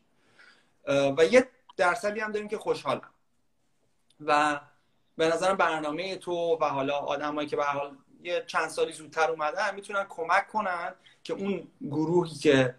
[0.89, 3.11] و یه درصدی هم داریم که خوشحالن.
[4.21, 4.61] و
[5.17, 9.75] به نظرم برنامه تو و حالا آدمایی که به حال یه چند سالی زودتر اومدن
[9.75, 12.75] می‌تونن کمک کنن که اون گروهی که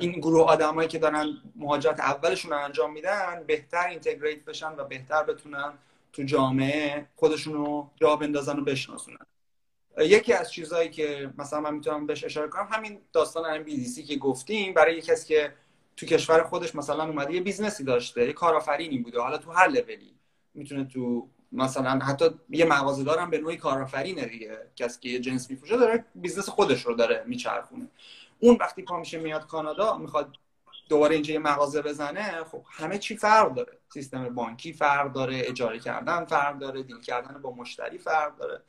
[0.00, 5.22] این گروه آدمایی که دارن مهاجرت اولشون رو انجام میدن بهتر integrate بشن و بهتر
[5.22, 5.72] بتونن
[6.12, 9.26] تو جامعه خودشون رو جا بندازن و بشناسونن.
[9.98, 13.64] یکی از چیزهایی که مثلا من می‌تونم بهش اشاره کنم همین داستان ام
[14.06, 15.52] که گفتیم برای کسی که
[15.96, 19.68] تو کشور خودش مثلا اومده یه business ی داشته یه کارآفرینی بوده حالا تو هر
[19.68, 20.14] لولی
[20.54, 24.58] می‌تونه تو مثلا حتی یه مغازه دارم به نوعی کارآفرینه دیگه.
[24.76, 27.88] کسی که یه جنس میفروشه داره business خودش رو داره میچرخونه.
[28.38, 30.36] اون وقتی پا میشه میاد کانادا می‌خواد
[30.88, 33.78] دوباره اینجا یه مغازه بزنه خب همه چی فرق داره.
[33.88, 38.60] سیستم بانکی فرق داره اجاره کردن فرق داره deal کردن با مشتری فرق داره.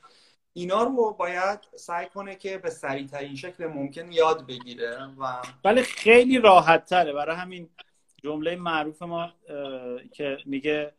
[0.53, 5.83] اینا رو باید سعی کنه که به سریع ترین شکل ممکن یاد بگیره و ولی
[5.83, 7.69] خیلی راحت تره برای همین
[8.23, 9.33] جمله معروف ما
[10.11, 10.93] که میگه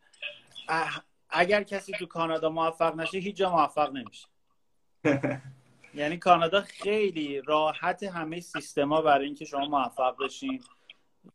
[1.29, 4.27] اگر کسی تو کانادا موفق نشه هیچ جا موفق نمیشه.
[5.93, 10.63] یعنی کانادا خیلی راحت همه سیستما برای اینکه شما موفق بشین.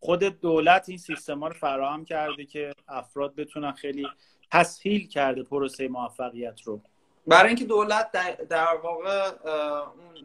[0.01, 4.09] خود دولت این سیستما رو فراهم کرده که افراد بتونن خیلی
[4.53, 6.81] تسهیل کرده پروسه موفقیت رو.
[7.27, 8.11] برای اینکه دولت
[8.49, 9.31] در, واقع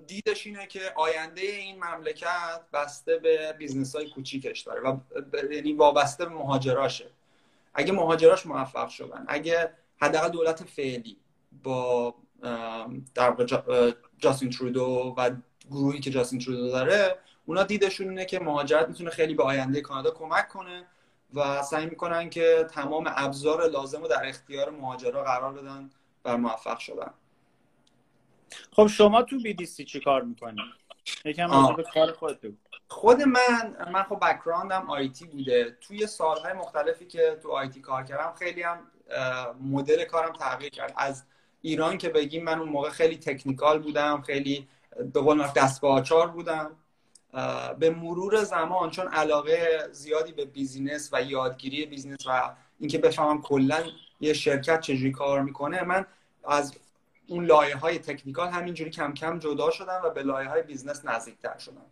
[0.08, 4.97] دیدش اینه که آینده این مملکت بسته به business های کوچیکش داره و
[5.51, 7.06] یعنی وابسته به مهاجراشه.
[7.77, 11.17] اگه مهاجراش موفق شدن اگه حداقل دولت فعلی
[11.63, 12.15] با
[13.15, 13.35] در
[14.17, 15.31] جاستین ترودو و
[15.71, 20.11] گروهی که جاستین ترودو داره اونا دیدشون اینه که مهاجرت می‌تونه خیلی به آینده کانادا
[20.11, 20.87] کمک کنه
[21.33, 25.89] و سعی می‌کنن که تمام ابزار لازم رو در اختیار مهاجرا قرار بدن
[26.25, 27.13] و موفق شدن.
[28.71, 30.61] خب شما تو BDC چی کار می‌کنی؟
[31.25, 32.55] یکم به کار خودت بگو.
[32.88, 35.78] خود من من خب background م IT بوده.
[35.82, 38.78] توی سالهای مختلفی که تو IT کار کردم خیلی هم
[39.62, 40.93] مدل کارم تغییر کرد.
[40.97, 41.23] از
[41.62, 44.67] ایران که بگیم من اون موقع خیلی technical بودم خیلی
[45.13, 46.72] به قول دست آچار بودم.
[47.80, 53.84] به مرور زمان چون علاقه زیادی به business و یادگیری business و اینکه بفهمم کلا
[54.20, 56.05] یه شرکت چجوری کار می‌کنه من
[56.47, 56.76] از
[57.28, 61.57] اون لایه های technical همینجوری کم کم جدا شدم و به لایه های business نزدیکتر
[61.57, 61.86] شدم.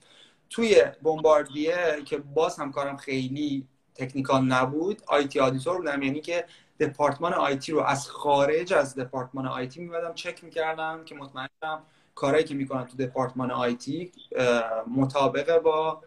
[0.49, 6.03] توی Bombardier که باز هم کارم خیلی technical نبود IT auditor بودم.
[6.03, 6.45] یعنی که
[6.79, 11.83] دپارتمان IT رو از خارج از دپارتمان IT میمدم چک می‌کردم که مطمئنم
[12.15, 14.11] کارهایی که می‌کنم تو دپارتمان IT
[14.95, 16.01] مطابق با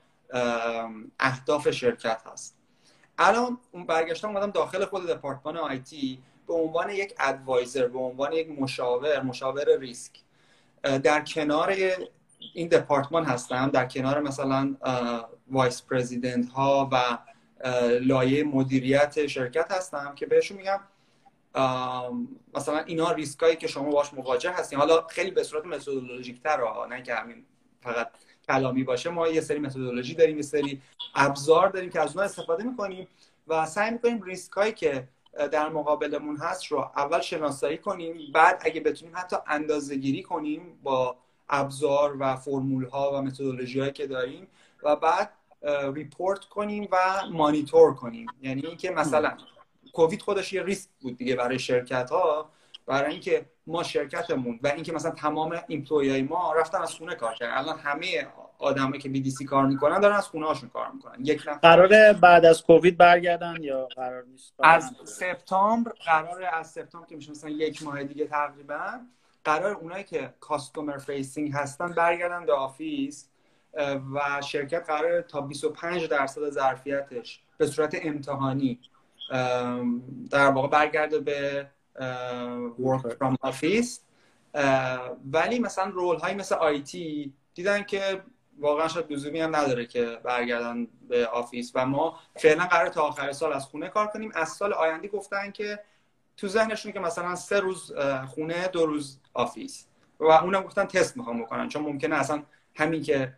[1.20, 2.54] اهداف شرکت هست.
[3.18, 8.60] الان اون برگشتم اومدم داخل خود دپارتمان IT به عنوان یک advisor به عنوان یک
[8.60, 10.12] مشاور مشاور ریسک.
[10.82, 11.74] در کنار
[12.54, 13.70] این دپارتمان هستم.
[13.70, 14.76] در کنار مثلا
[15.50, 17.18] vice president ها و
[18.00, 20.80] لایه مدیریت شرکت هستم که بهشون میگم
[22.54, 24.78] مثلا اینا ریسکایی که شما باش مواجه هستین.
[24.78, 27.44] حالا خیلی به صورت methodologic تر نه که همین
[27.80, 28.10] فقط
[28.48, 30.82] کلامی باشه ما یه سری متدولوژی داریم یه سری
[31.14, 33.08] ابزار داریم که از اونها استفاده می‌کنیم
[33.48, 35.08] و سعی می‌کنیم ریسک هایی که
[35.52, 41.16] در مقابلمون هست رو اول شناسایی کنیم بعد اگه بتونیم حتی اندازه گیری کنیم با
[41.50, 44.48] ابزار و فرمول ها و متدولوژی هایی که داریم
[44.82, 45.30] و بعد
[45.94, 46.96] report کنیم و
[47.32, 48.26] مانیتور کنیم.
[48.42, 49.36] یعنی اینکه مثلا
[49.92, 52.50] کووید خودش یه ریسک بود دیگه برای شرکت ها
[52.86, 57.34] برای اینکه ما شرکتمون و اینکه مثلا تمام employee های ما رفتن از خونه کار
[57.34, 57.58] کردن.
[57.58, 58.26] الان همه
[58.58, 61.24] آدمایی که بی کار می‌کنن دارن از خونه هاشون کار می‌کنن.
[61.24, 67.16] یا قراره بعد از کووید برگردن یا قرار نیست؟ از سپتامبر قرار از سپتامبر که
[67.16, 69.00] میشه مثلا یک ماه دیگه تقریبا.
[69.44, 73.28] قرار اونایی که customer facing هستن برگردن به office
[74.14, 78.80] و شرکت قرار تا 25 درصد ظرفیتش به صورت امتحانی
[80.30, 81.70] در واقع برگرده به
[82.78, 83.88] work from office.
[85.32, 88.22] ولی مثلا role هایی مثل IT دیدن که
[88.58, 91.72] واقعا شاید لزومی هم نداره که برگردن به office.
[91.74, 94.32] و ما فعلا قرار تا آخر سال از خونه کار کنیم.
[94.34, 95.80] از سال آینده گفتن که
[96.38, 97.92] تو ذهنشون که مثلا سه روز
[98.26, 99.86] خونه دو روز office.
[100.20, 101.68] و اونم گفتن تست می‌خوام بکنن.
[101.68, 102.42] چون ممکنه اصلا
[102.76, 103.34] همین که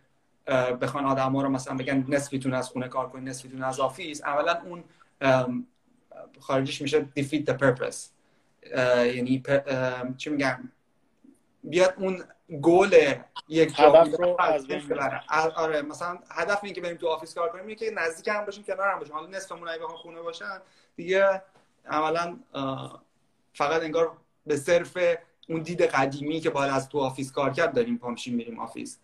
[0.81, 4.23] بخوان آدم ها رو مثلا بگن نصفیتون از خونه کار کنید نصفیتون از office.
[4.23, 4.83] اولا اون
[6.39, 7.97] خودش میشه defeat the purpose.
[9.15, 9.43] یعنی
[10.17, 10.71] چی میگم؟
[11.63, 12.23] بیاد اون
[12.61, 13.13] گل
[13.47, 14.65] یک هدف رو از
[15.55, 17.63] آره مثلا هدف اینه که بریم تو office کار کنیم.
[17.67, 19.13] اینه که نزدیک هم باشیم کنار هم باشیم.
[19.13, 20.61] حالا نصفمون اگه بخوام خونه باشن
[20.95, 21.41] دیگه
[21.91, 22.39] عملا
[23.53, 24.97] فقط انگار به صرف
[25.49, 28.99] اون دید قدیمی که باید از تو office کار کرد داریم پامشیم میریم office.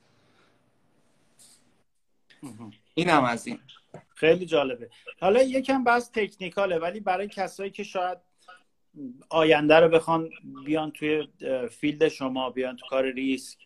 [2.93, 3.59] این هم از این.
[4.15, 4.89] خیلی جالبه.
[5.21, 8.17] حالا یکم بس تکنیکاله ولی برای کسایی که شاید
[9.29, 10.29] آینده رو بخوان
[10.65, 11.27] بیان توی
[11.71, 13.57] فیلد شما بیان تو کار ریسک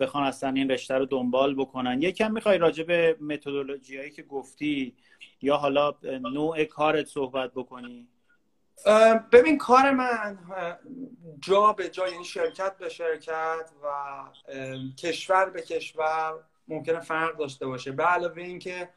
[0.00, 2.02] بخوان اصلا این رشته رو دنبال بکنن.
[2.02, 4.94] یکم می‌خوای راجع به متدولوژی هایی که گفتی
[5.42, 8.08] یا حالا نوع کارت صحبت بکنی؟
[9.32, 10.38] ببین کار من
[11.40, 13.88] جا به جا یعنی شرکت به شرکت و
[14.98, 16.34] کشور به کشور
[16.68, 17.92] ممکنه فرق داشته باشه.
[17.92, 18.88] به علاوه اینکه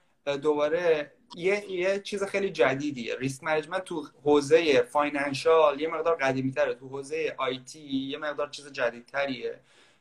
[0.41, 3.15] دوباره یه, یه چیز خیلی جدیدیه.
[3.15, 8.71] risk management تو حوزه financial یه مقدار قدیمی تره تو حوزه IT یه مقدار چیز
[8.71, 9.59] جدیدتریه.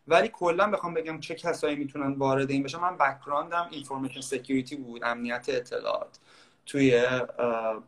[0.08, 2.78] ولی کلا بخوام بگم چه کسایی می‌تونن وارد این بشن.
[2.78, 6.18] من background م information security بود امنیت اطلاعات.
[6.66, 7.02] توی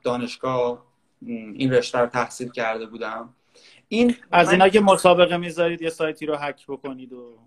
[0.03, 0.89] دانشگاه
[1.22, 3.34] این رشته رو تحصیل کرده بودم.
[3.88, 7.38] این از اینا که مسابقه می‌ذارید یه سایتی رو هک بکنید و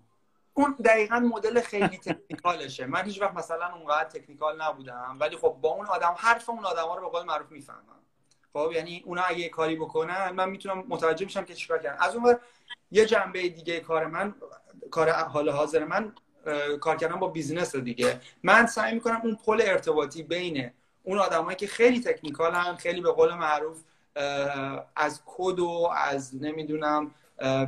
[0.54, 2.86] اون دقیقا مدل خیلی technical شه.
[2.86, 6.82] من هیچ وقت مثلا اونقدر technical نبودم ولی خب با اون آدم حرف اون آدم
[6.82, 8.00] ها رو به قول معروف می‌فهمم.
[8.52, 11.96] خب یعنی اونا اگه کاری بکنن من می‌تونم متوجه میشم که چیکار کردن.
[12.00, 12.36] از اون
[12.90, 14.34] یه جنبه دیگه کار من
[14.90, 16.12] کار حال حاضر من
[16.80, 18.20] کار کردن با business دیگه.
[18.42, 20.70] من سعی می‌کنم اون پل ارتباطی بین
[21.06, 23.82] اون آدمایی که خیلی technical ن خیلی به قول معروف
[24.96, 27.14] از کد و از نمی‌دونم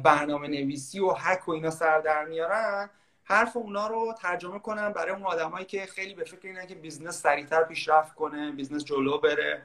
[0.05, 2.91] برنامه نویسی و هک و اینا سر در میارن.
[3.25, 7.23] حرف اونا رو ترجمه کنم برای اون آدمایی که خیلی به فکر اینن که business
[7.23, 9.63] سریعتر پیشرفت کنه business جلو بره.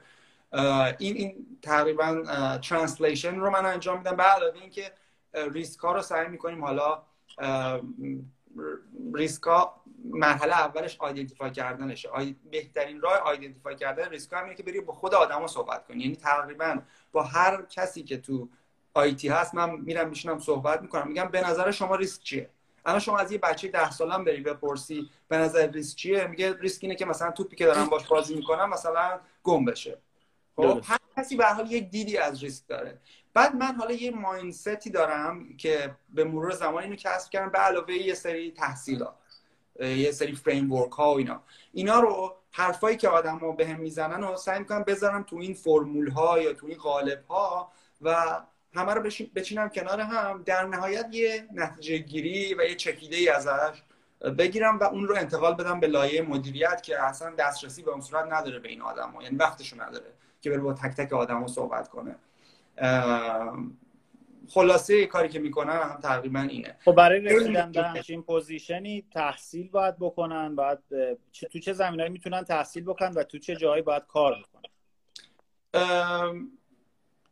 [0.98, 2.24] این این تقریبا
[2.58, 4.16] translation رو من انجام میدم.
[4.16, 4.92] به علاوه اینکه
[5.34, 7.02] ریسک رو سعی می‌کنیم حالا
[9.14, 9.44] ریسک
[10.04, 12.10] مرحله اولش identify کردنشه.
[12.52, 16.04] بهترین راه identify کردن ریسک ها اینه که بری با خود آدما صحبت کنی.
[16.04, 16.80] یعنی تقریبا
[17.12, 18.50] با هر کسی که تو
[18.94, 21.08] آیتی هست من میرم میشینم صحبت می‌کنم.
[21.08, 22.50] میگم به نظر شما ریسک چیه؟
[22.86, 26.84] الان شما از یه بچه ده سالم بری بپرسی به نظر ریسک چیه؟ میگه ریسک
[26.84, 29.98] اینه که مثلا توپی که دارم باش بازی می‌کنم مثلا گم بشه.
[30.56, 32.98] خب هر کسی به حال یک دیدی از ریسک داره.
[33.34, 37.94] بعد من حالا یه مایندستی دارم که به مرور زمان اینو کسب کردم به علاوه
[37.94, 39.16] یه سری تحصیلات
[39.82, 41.42] یه سری فریم ورک ها و اینا
[41.74, 46.10] اینا رو حرفایی که آدما بهم به می‌زنن و سعی می‌کنم بذارم تو این فرمول
[46.10, 47.72] ها یا تو این قالب ها
[48.02, 48.42] و
[48.74, 49.02] همه رو
[49.36, 53.84] بچینم کنار هم در نهایت یه نتیجه گیری و یه چکیده ای ازش
[54.38, 58.32] بگیرم و اون رو انتقال بدم به لایه مدیریت که اصلا دسترسی به اون صورت
[58.32, 59.24] نداره به این آدم ها.
[59.24, 62.16] یعنی وقتشو نداره که بره با تک تک آدم صحبت کنه
[64.54, 66.78] خلاصه کاری که می‌کنن هم تقریبا اینه.
[66.86, 70.80] خب برای رسیدن به همچین position ی تحصیل باید بکنن باید
[71.52, 74.62] تو چه زمینه‌هایی می‌تونن تحصیل بکنن و تو چه جایی باید کار بکنن؟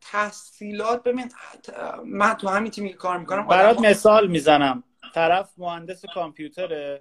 [0.00, 1.32] تحصیلات ببین
[2.04, 4.84] من تو همین تیمی کار می‌کنم برات مثال می‌زنم.
[5.14, 7.00] طرف مهندس کامپیوتر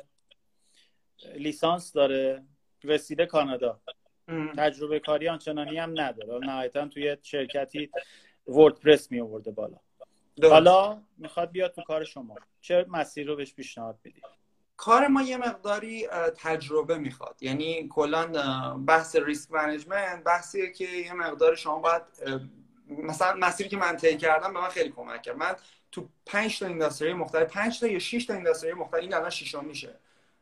[1.35, 2.43] لیسانس داره
[2.83, 3.79] رسیده کانادا.
[4.57, 6.45] تجربه کاری آنچنانی هم نداره.
[6.45, 7.91] نهایتا توی شرکتی
[8.47, 9.77] وردپرس می آورده بالا.
[10.43, 12.35] حالا می‌خواد بیاد تو کار شما.
[12.61, 14.23] چه مسیر رو بهش پیشنهاد بدید
[14.77, 17.35] کار ما یه مقداری تجربه می‌خواد.
[17.41, 18.27] یعنی کلا
[18.77, 22.01] بحث risk management بحثیه که یه مقدار شما باید
[22.87, 25.37] مثلا مسیری که من طی کردم به من خیلی کمک کرد.
[25.37, 25.55] من
[25.91, 29.65] تو 5 تا industry مختلف 5 تا یا 6 تا industry مختلف این الان ششم
[29.65, 29.95] میشه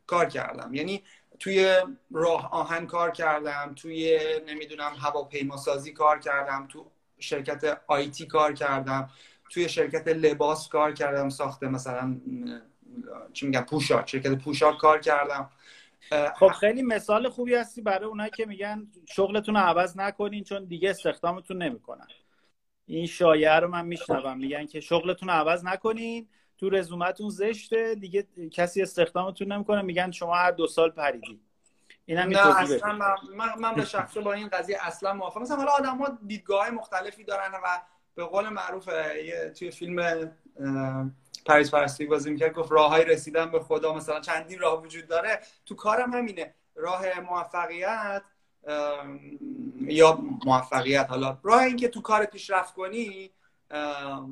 [0.08, 0.74] کار کردم.
[0.74, 1.04] یعنی
[1.39, 1.76] توی
[2.12, 9.10] راه آهن کار کردم توی نمی‌دونم هواپیما سازی کار کردم تو شرکت IT کار کردم.
[9.50, 12.18] توی شرکت لباس کار کردم ساخته مثلا
[13.34, 15.50] چی میگم پوشاک شرکت پوشاک کار کردم.
[16.36, 20.89] خب خیلی مثال خوبی هستی برای اونایی که میگن شغلتون رو عوض نکنین چون دیگه
[20.89, 22.08] استخدامتون نمی‌کنن.
[22.86, 24.38] این شایعه رو من میشنوم.
[24.38, 26.28] میگن که شغلتون رو عوض نکنین
[26.58, 29.82] تو رزومتون زشته دیگه کسی استخدامتون نمی‌کنه.
[29.82, 31.39] میگن شما هر دو سال پریدی.
[32.06, 32.93] اینم نه اصلا
[33.36, 35.41] من, من, به شخصه با این قضیه اصلا موافقم.
[35.41, 37.80] مثلا حالا آدم ها دیدگاه مختلفی دارن و
[38.18, 38.89] به قول معروف
[39.59, 40.32] توی فیلم
[41.45, 45.39] پریز پرستی بازی می‌کرد گفت راه های رسیدن به خدا مثلا چندین راه وجود داره.
[45.65, 46.53] تو کارم همینه.
[46.76, 48.22] راه موفقیت
[49.82, 53.32] یا موفقیت حالا راه این که تو کار پیشرفت کنی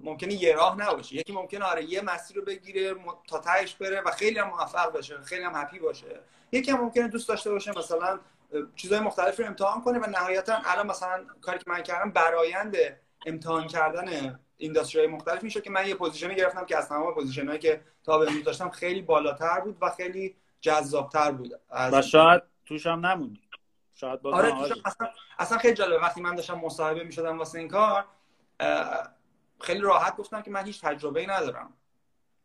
[0.03, 1.15] ممکنه یه راه نباشه.
[1.15, 2.95] یکی ممکنه آره یه مسیر رو بگیره
[3.27, 6.19] تا تهش بره و خیلی هم موفق باشه خیلی هم هپی باشه.
[6.51, 8.19] یکی هم ممکنه دوست داشته باشه مثلا
[8.75, 12.75] چیزهای مختلفی رو امتحان کنه و نهایتا الان مثلا کاری که من کردم برایند
[13.25, 17.47] امتحان کردن industry مختلف میشه که من یه position ی گرفتم که از تمام position
[17.47, 21.59] هایی که تا به امروز داشتم خیلی بالاتر بود و خیلی جذابتر بود.
[21.69, 23.41] و شاید توش هم نموندی.
[23.93, 25.07] شاید آره توش اصلا,
[25.39, 26.01] اصلا خیلی جالبه.
[26.01, 28.05] وقتی من داشتم مصاحبه می‌شدم واسه این کار
[29.61, 31.73] خیلی راحت گفتم که من هیچ تجربه ای ندارم.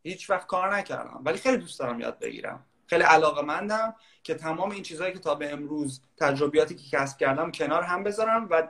[0.02, 1.20] هیچ وقت کار نکردم.
[1.24, 2.66] ولی خیلی دوست دارم یاد بگیرم.
[2.86, 7.50] خیلی علاقه مندم که تمام این چیزهایی که تا به امروز تجربیاتی که کسب کردم
[7.50, 8.68] کنار هم بذارم و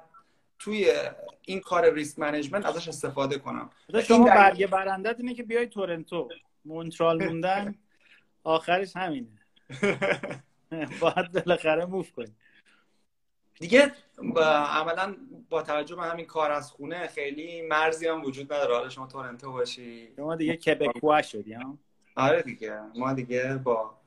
[0.60, 0.92] توی
[1.44, 3.70] این کار ریسک منیجمنت ازش استفاده کنم.
[4.04, 6.28] شما برگه برندت اینه که بیای تورنتو.
[6.64, 7.74] مونترال موندن
[8.44, 9.28] آخرش همینه.
[11.00, 12.34] باید بالاخره موف کنی.
[13.60, 13.92] دیگه
[14.34, 15.16] با عملا
[15.50, 18.74] با توجه به همین کار از خونه خیلی مرزی هم وجود نداره.
[18.74, 20.12] حالا شما تورنتو باشی.
[20.16, 21.78] شما دیگه کبکوا شدی هم
[22.16, 22.80] آره دیگه.
[22.94, 23.98] ما دیگه با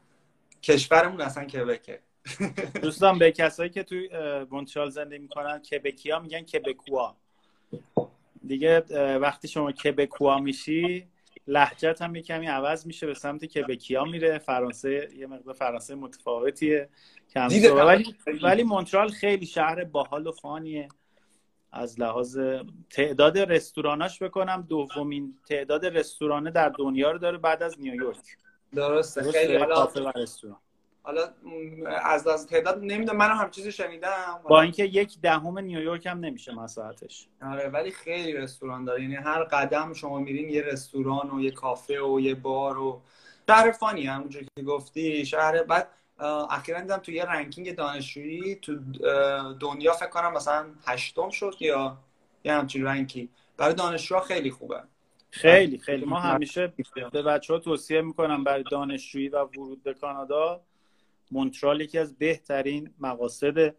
[0.63, 1.99] کشورمون اصلا کبکه.
[2.81, 4.09] دوستان به کسایی که توی
[4.51, 7.15] مونترال زندگی می‌کنن کبکی ها میگن کبکوا.
[8.47, 8.79] دیگه
[9.17, 11.07] وقتی شما کبکوا میشی
[11.47, 14.37] لحجت هم کمی عوض میشه به سمت کبکی ها میره.
[14.37, 16.89] فرانسه یه مقدار فرانسه متفاوتیه
[17.35, 20.87] ولی ولی مونترال خیلی شهر باحال و فانیه.
[21.71, 22.39] از لحاظ
[22.89, 28.37] تعداد رستوراناش بکنم دومین تعداد رستورانه در دنیا رو داره بعد از نیویورک.
[28.75, 29.31] درسته.
[29.31, 29.89] خیلی حالا
[31.05, 31.21] حالا
[32.03, 34.41] از از تعداد نمی‌دونم منم هم چیزی شنیدم.
[34.49, 37.27] با اینکه یک دهم نیویورک هم نمیشه مساحتش.
[37.41, 39.01] آره ولی خیلی رستوران داره.
[39.01, 43.01] یعنی هر قدم شما میرین یه رستوران و یه کافه و یه بار و
[43.49, 45.89] شهر فانی همونجوری که گفتی شهر بعد
[46.49, 48.75] اخیرا دیدم تو یه رنکینگ دانشجویی تو
[49.59, 51.97] دنیا فکر کنم مثلا هشتم شد یا
[52.43, 53.29] یه همچین رنکی.
[53.57, 54.83] برای دانشجوها خیلی خوبه.
[55.29, 56.05] خیلی خیلی.
[56.05, 56.73] ما همیشه
[57.11, 60.61] به بچه ها توصیه می‌کنم برای دانشجویی و ورود به کانادا
[61.33, 63.75] مونترال یکی از بهترین مقاصد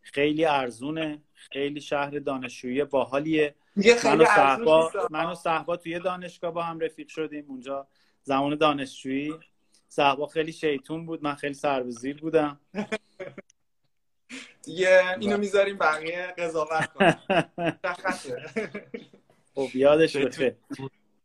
[0.00, 3.54] خیلی ارزونه خیلی شهر دانشجویی باحالیه.
[4.04, 7.44] من و صحبا من و صحبا توی دانشگاه با هم رفیق شدیم.
[7.48, 7.86] اونجا
[8.22, 9.34] زمان دانشجویی.
[9.88, 11.22] صحبا خیلی شیطون بود.
[11.22, 12.60] من خیلی سربزیر بودم.
[14.64, 17.20] دیگه اینو می‌ذاریم بقیه قضاوت کنم
[19.54, 20.54] خب یادش بخیر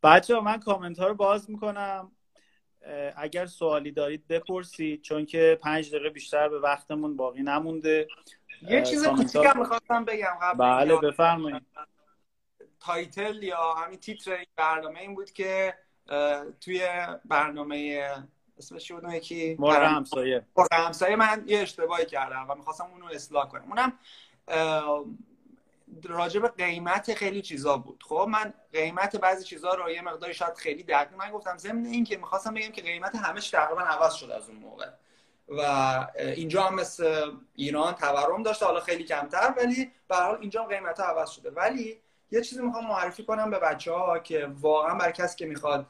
[0.03, 2.11] بچه‌ها من کامنت ها رو باز می‌کنم.
[3.15, 8.07] اگر سوالی دارید بپرسید چون که پنج دقیقه بیشتر به وقتمون باقی نمونده.
[8.61, 11.61] یه چیز کوچیکم می‌خواستم بگم قبل بله بفرمایید.
[12.79, 15.73] title یا همین تیتر این برنامه این بود که
[16.61, 16.87] توی
[17.25, 18.09] برنامه
[18.57, 20.45] اسمش بود یکی؟ مورد همسایه.
[20.57, 23.65] مورد همسایه من یه اشتباهی کردم و می‌خواستم اونو اصلاح کنم.
[23.69, 23.93] اونم
[26.03, 28.03] راجع به قیمت خیلی چیزا بود.
[28.07, 32.03] خب من قیمت بعضی چیزا رو یه مقداری شاید خیلی دقیق من گفتم ضمن این
[32.03, 34.89] که می‌خواستم بگم که قیمت همش تقریبا عوض شد از اون موقع.
[35.49, 35.61] و
[36.17, 40.99] اینجا هم مثل ایران تورم داشته حالا خیلی کمتر ولی به حال اینجا هم قیمت
[40.99, 41.49] عوض شده.
[41.49, 45.85] ولی یه چیزی می‌خوام معرفی کنم به بچه ها که واقعا برای کسی که می‌خواد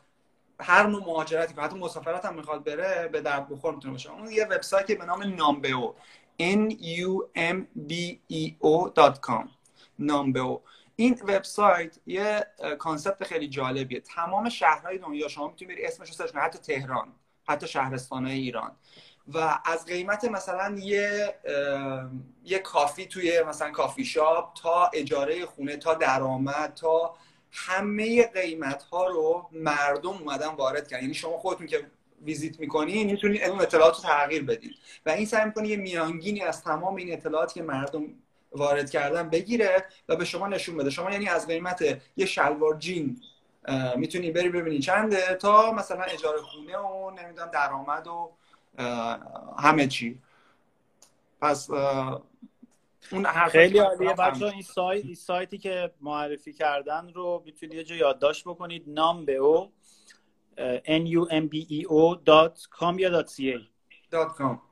[0.59, 4.11] هر نوع مهاجرتی که حتی مسافرت هم می‌خواد بره به درد بخور می‌تونه باشه.
[4.11, 5.93] اون یه وبسایتی به نام نامبئو
[6.39, 7.57] n u m
[7.89, 7.93] b
[8.31, 9.56] e o.com
[9.99, 10.59] Numbeo
[10.95, 12.45] این وبسایت یه
[12.79, 13.99] concept خیلی جالبیه.
[13.99, 17.07] تمام شهرهای دنیا شما می‌تونید بری اسمش رو سرچ حتی تهران
[17.49, 18.71] حتی شهرستانهای ایران.
[19.33, 21.35] و از قیمت مثلا یه
[22.43, 27.15] یه coffee توی مثلا کافی شاپ تا اجاره خونه تا درآمد تا
[27.51, 31.01] همه قیمت ها رو مردم اومدن وارد کردن.
[31.01, 31.87] یعنی شما خودتون که
[32.21, 34.75] ویزیت می‌کنین می‌تونید اون اطلاعات رو تغییر بدید
[35.05, 38.03] و این سعی می‌کنه یه میانگینی از تمام این اطلاعاتی که مردم
[38.51, 40.89] وارد کردن بگیره و به شما نشون بده.
[40.89, 43.21] شما یعنی از قیمت یه شلوار جین
[43.95, 48.31] می‌تونی بری ببینی چنده تا مثلا اجاره خونه و نمی‌دونم درآمد و
[49.59, 50.21] همه چی.
[51.41, 51.69] پس
[53.11, 54.13] اون خیلی عالیه.
[54.13, 58.83] بچه این سایت این سایتی که معرفی کردن رو می‌تونید یه جا یادداشت بکنید.
[58.87, 59.71] نام به او
[60.85, 62.17] n u m b e o
[62.79, 63.59] .com یا .ca
[64.37, 64.66] .com.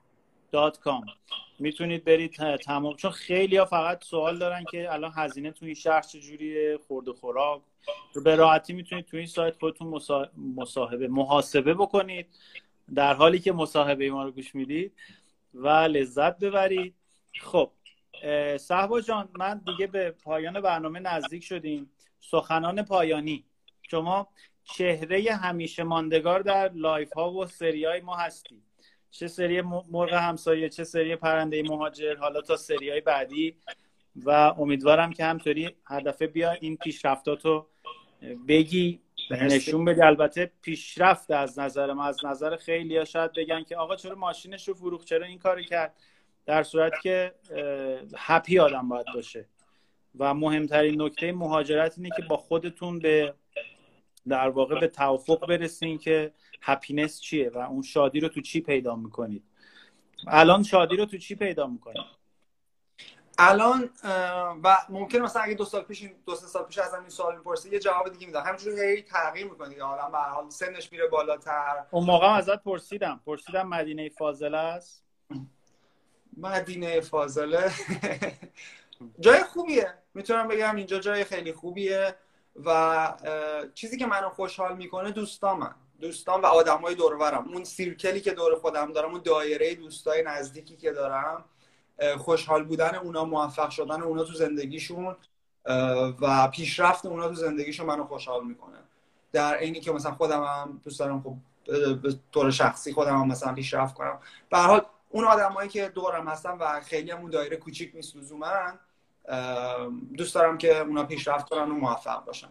[0.56, 1.12] .com
[1.60, 6.02] می‌تونید برید تمام چون خیلی ها فقط سوال دارن که الان هزینه تو این شهر
[6.02, 7.62] چجوریه خورده خوراک.
[8.24, 10.02] به راحتی می‌تونید تو این سایت خودتون
[10.56, 12.28] مصاحبه محاسبه بکنید.
[12.96, 14.94] در حالی که مصاحبه ما رو گوش می‌دید
[15.54, 16.96] و لذت ببرید.
[17.42, 17.72] خب
[18.58, 21.92] صحبا جان من دیگه به پایان برنامه نزدیک شدیم.
[22.20, 23.46] سخنان پایانی.
[23.82, 24.28] شما
[24.64, 28.62] چهره همیشه ماندگار در live ها و سری های ما هستی
[29.20, 33.56] چه سری مرغ همسایه چه سری پرنده مهاجر حالا تا سری های بعدی.
[34.16, 37.66] و امیدوارم که همطوری هدفه بیا این پیشرفتاتو
[38.48, 39.00] بگی
[39.32, 40.02] نشون بدی.
[40.02, 44.68] البته پیشرفت از نظر ما از نظر خیلی ها شاید بگن که آقا چرا ماشینش
[44.68, 45.94] رو فروخت؟ چرا این کاری کرد؟
[46.46, 47.36] در صورت که
[48.18, 49.46] هپی آدم باید باشه.
[50.20, 53.34] و مهمترین نکته مهاجرت اینه که با خودتون به
[54.28, 56.32] در واقع به توافق برسین که
[56.68, 59.44] هپینس چیه و اون شادی رو تو چی پیدا می‌کنید؟
[60.28, 62.16] الان شادی رو تو چی پیدا می‌کنید؟
[63.38, 63.90] الان
[64.64, 67.74] و ممکن مثلا اگه دو سال پیش دو سه سال پیش ازم این سوال می‌پرسه
[67.74, 68.42] یه جواب دیگه میدم.
[68.42, 71.86] همینجوری هی تغییر می‌کنه حالا به حال سنش میره بالاتر.
[71.92, 73.22] اون موقع ازت پرسیدم.
[73.26, 75.04] پرسیدم مدینه فاضله است؟
[76.38, 77.72] مدینه فاضله؟
[79.20, 79.94] جای خوبیه.
[80.14, 82.16] می‌تونم بگم اینجا جای خیلی خوبیه
[82.66, 83.14] و
[83.74, 88.94] چیزی که منو خوشحال می‌کنه دوستامم دوستان و آدمای دورورم اون سیرکلی که دور خودم
[88.94, 91.46] دارم اون دایره دوستای نزدیکی که دارم
[92.18, 95.16] خوشحال بودن اونا موفق شدن اونا تو زندگیشون
[96.22, 98.78] و پیشرفت اونا تو زندگیشون منو خوشحال می‌کنه.
[99.32, 101.36] در عینی که مثلا خودم هم دوست دارم خب
[102.02, 104.20] به طور شخصی خودم هم مثلا پیشرفت کنم.
[104.50, 108.52] به حال اون آدمایی که دورم هستن و خیلی هم اون دایره کوچیک نیست لزوما
[110.18, 112.50] دوست دارم که اونا پیشرفت کنن و موفق باشن.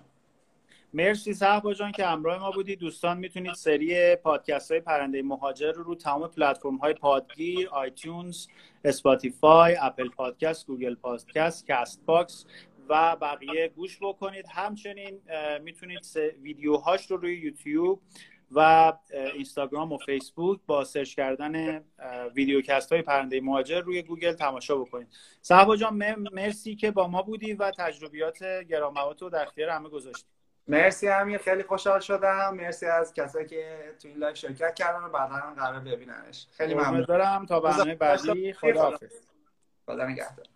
[0.94, 5.82] مرسی صهبا جان که همراه ما بودید دوستان می‌تونید سری پادکست های پرنده مهاجر رو
[5.82, 8.46] رو تمام پلتفرم های پادگیر iTunes
[8.84, 12.46] Spotify Apple Podcast Google Podcast Castbox
[12.88, 14.46] و بقیه گوش بکنید.
[14.48, 15.20] همچنین
[15.62, 16.06] می‌تونید
[16.42, 18.00] ویدیوهاش رو روی یوتیوب
[18.50, 18.92] و
[19.34, 21.84] اینستاگرام و فیسبوک با search کردن
[22.34, 25.08] videocast های پرنده مهاجر روی گوگل تماشا بکنید.
[25.42, 30.28] صهبا جان مرسی که با ما بودی و تجربیات گرانبهات رو در اختیار همه گذاشتی.
[30.68, 32.54] مرسی امیر خیلی خوشحال شدم.
[32.54, 36.46] مرسی از کسایی که تو این live شرکت کردن و بعدا قراره ببیننش.
[36.52, 37.04] خیلی ممنون.
[37.08, 38.52] دارم تا برنامه بعدی.
[38.52, 39.12] خداحافظ.
[39.86, 40.46] خدا نگهدار.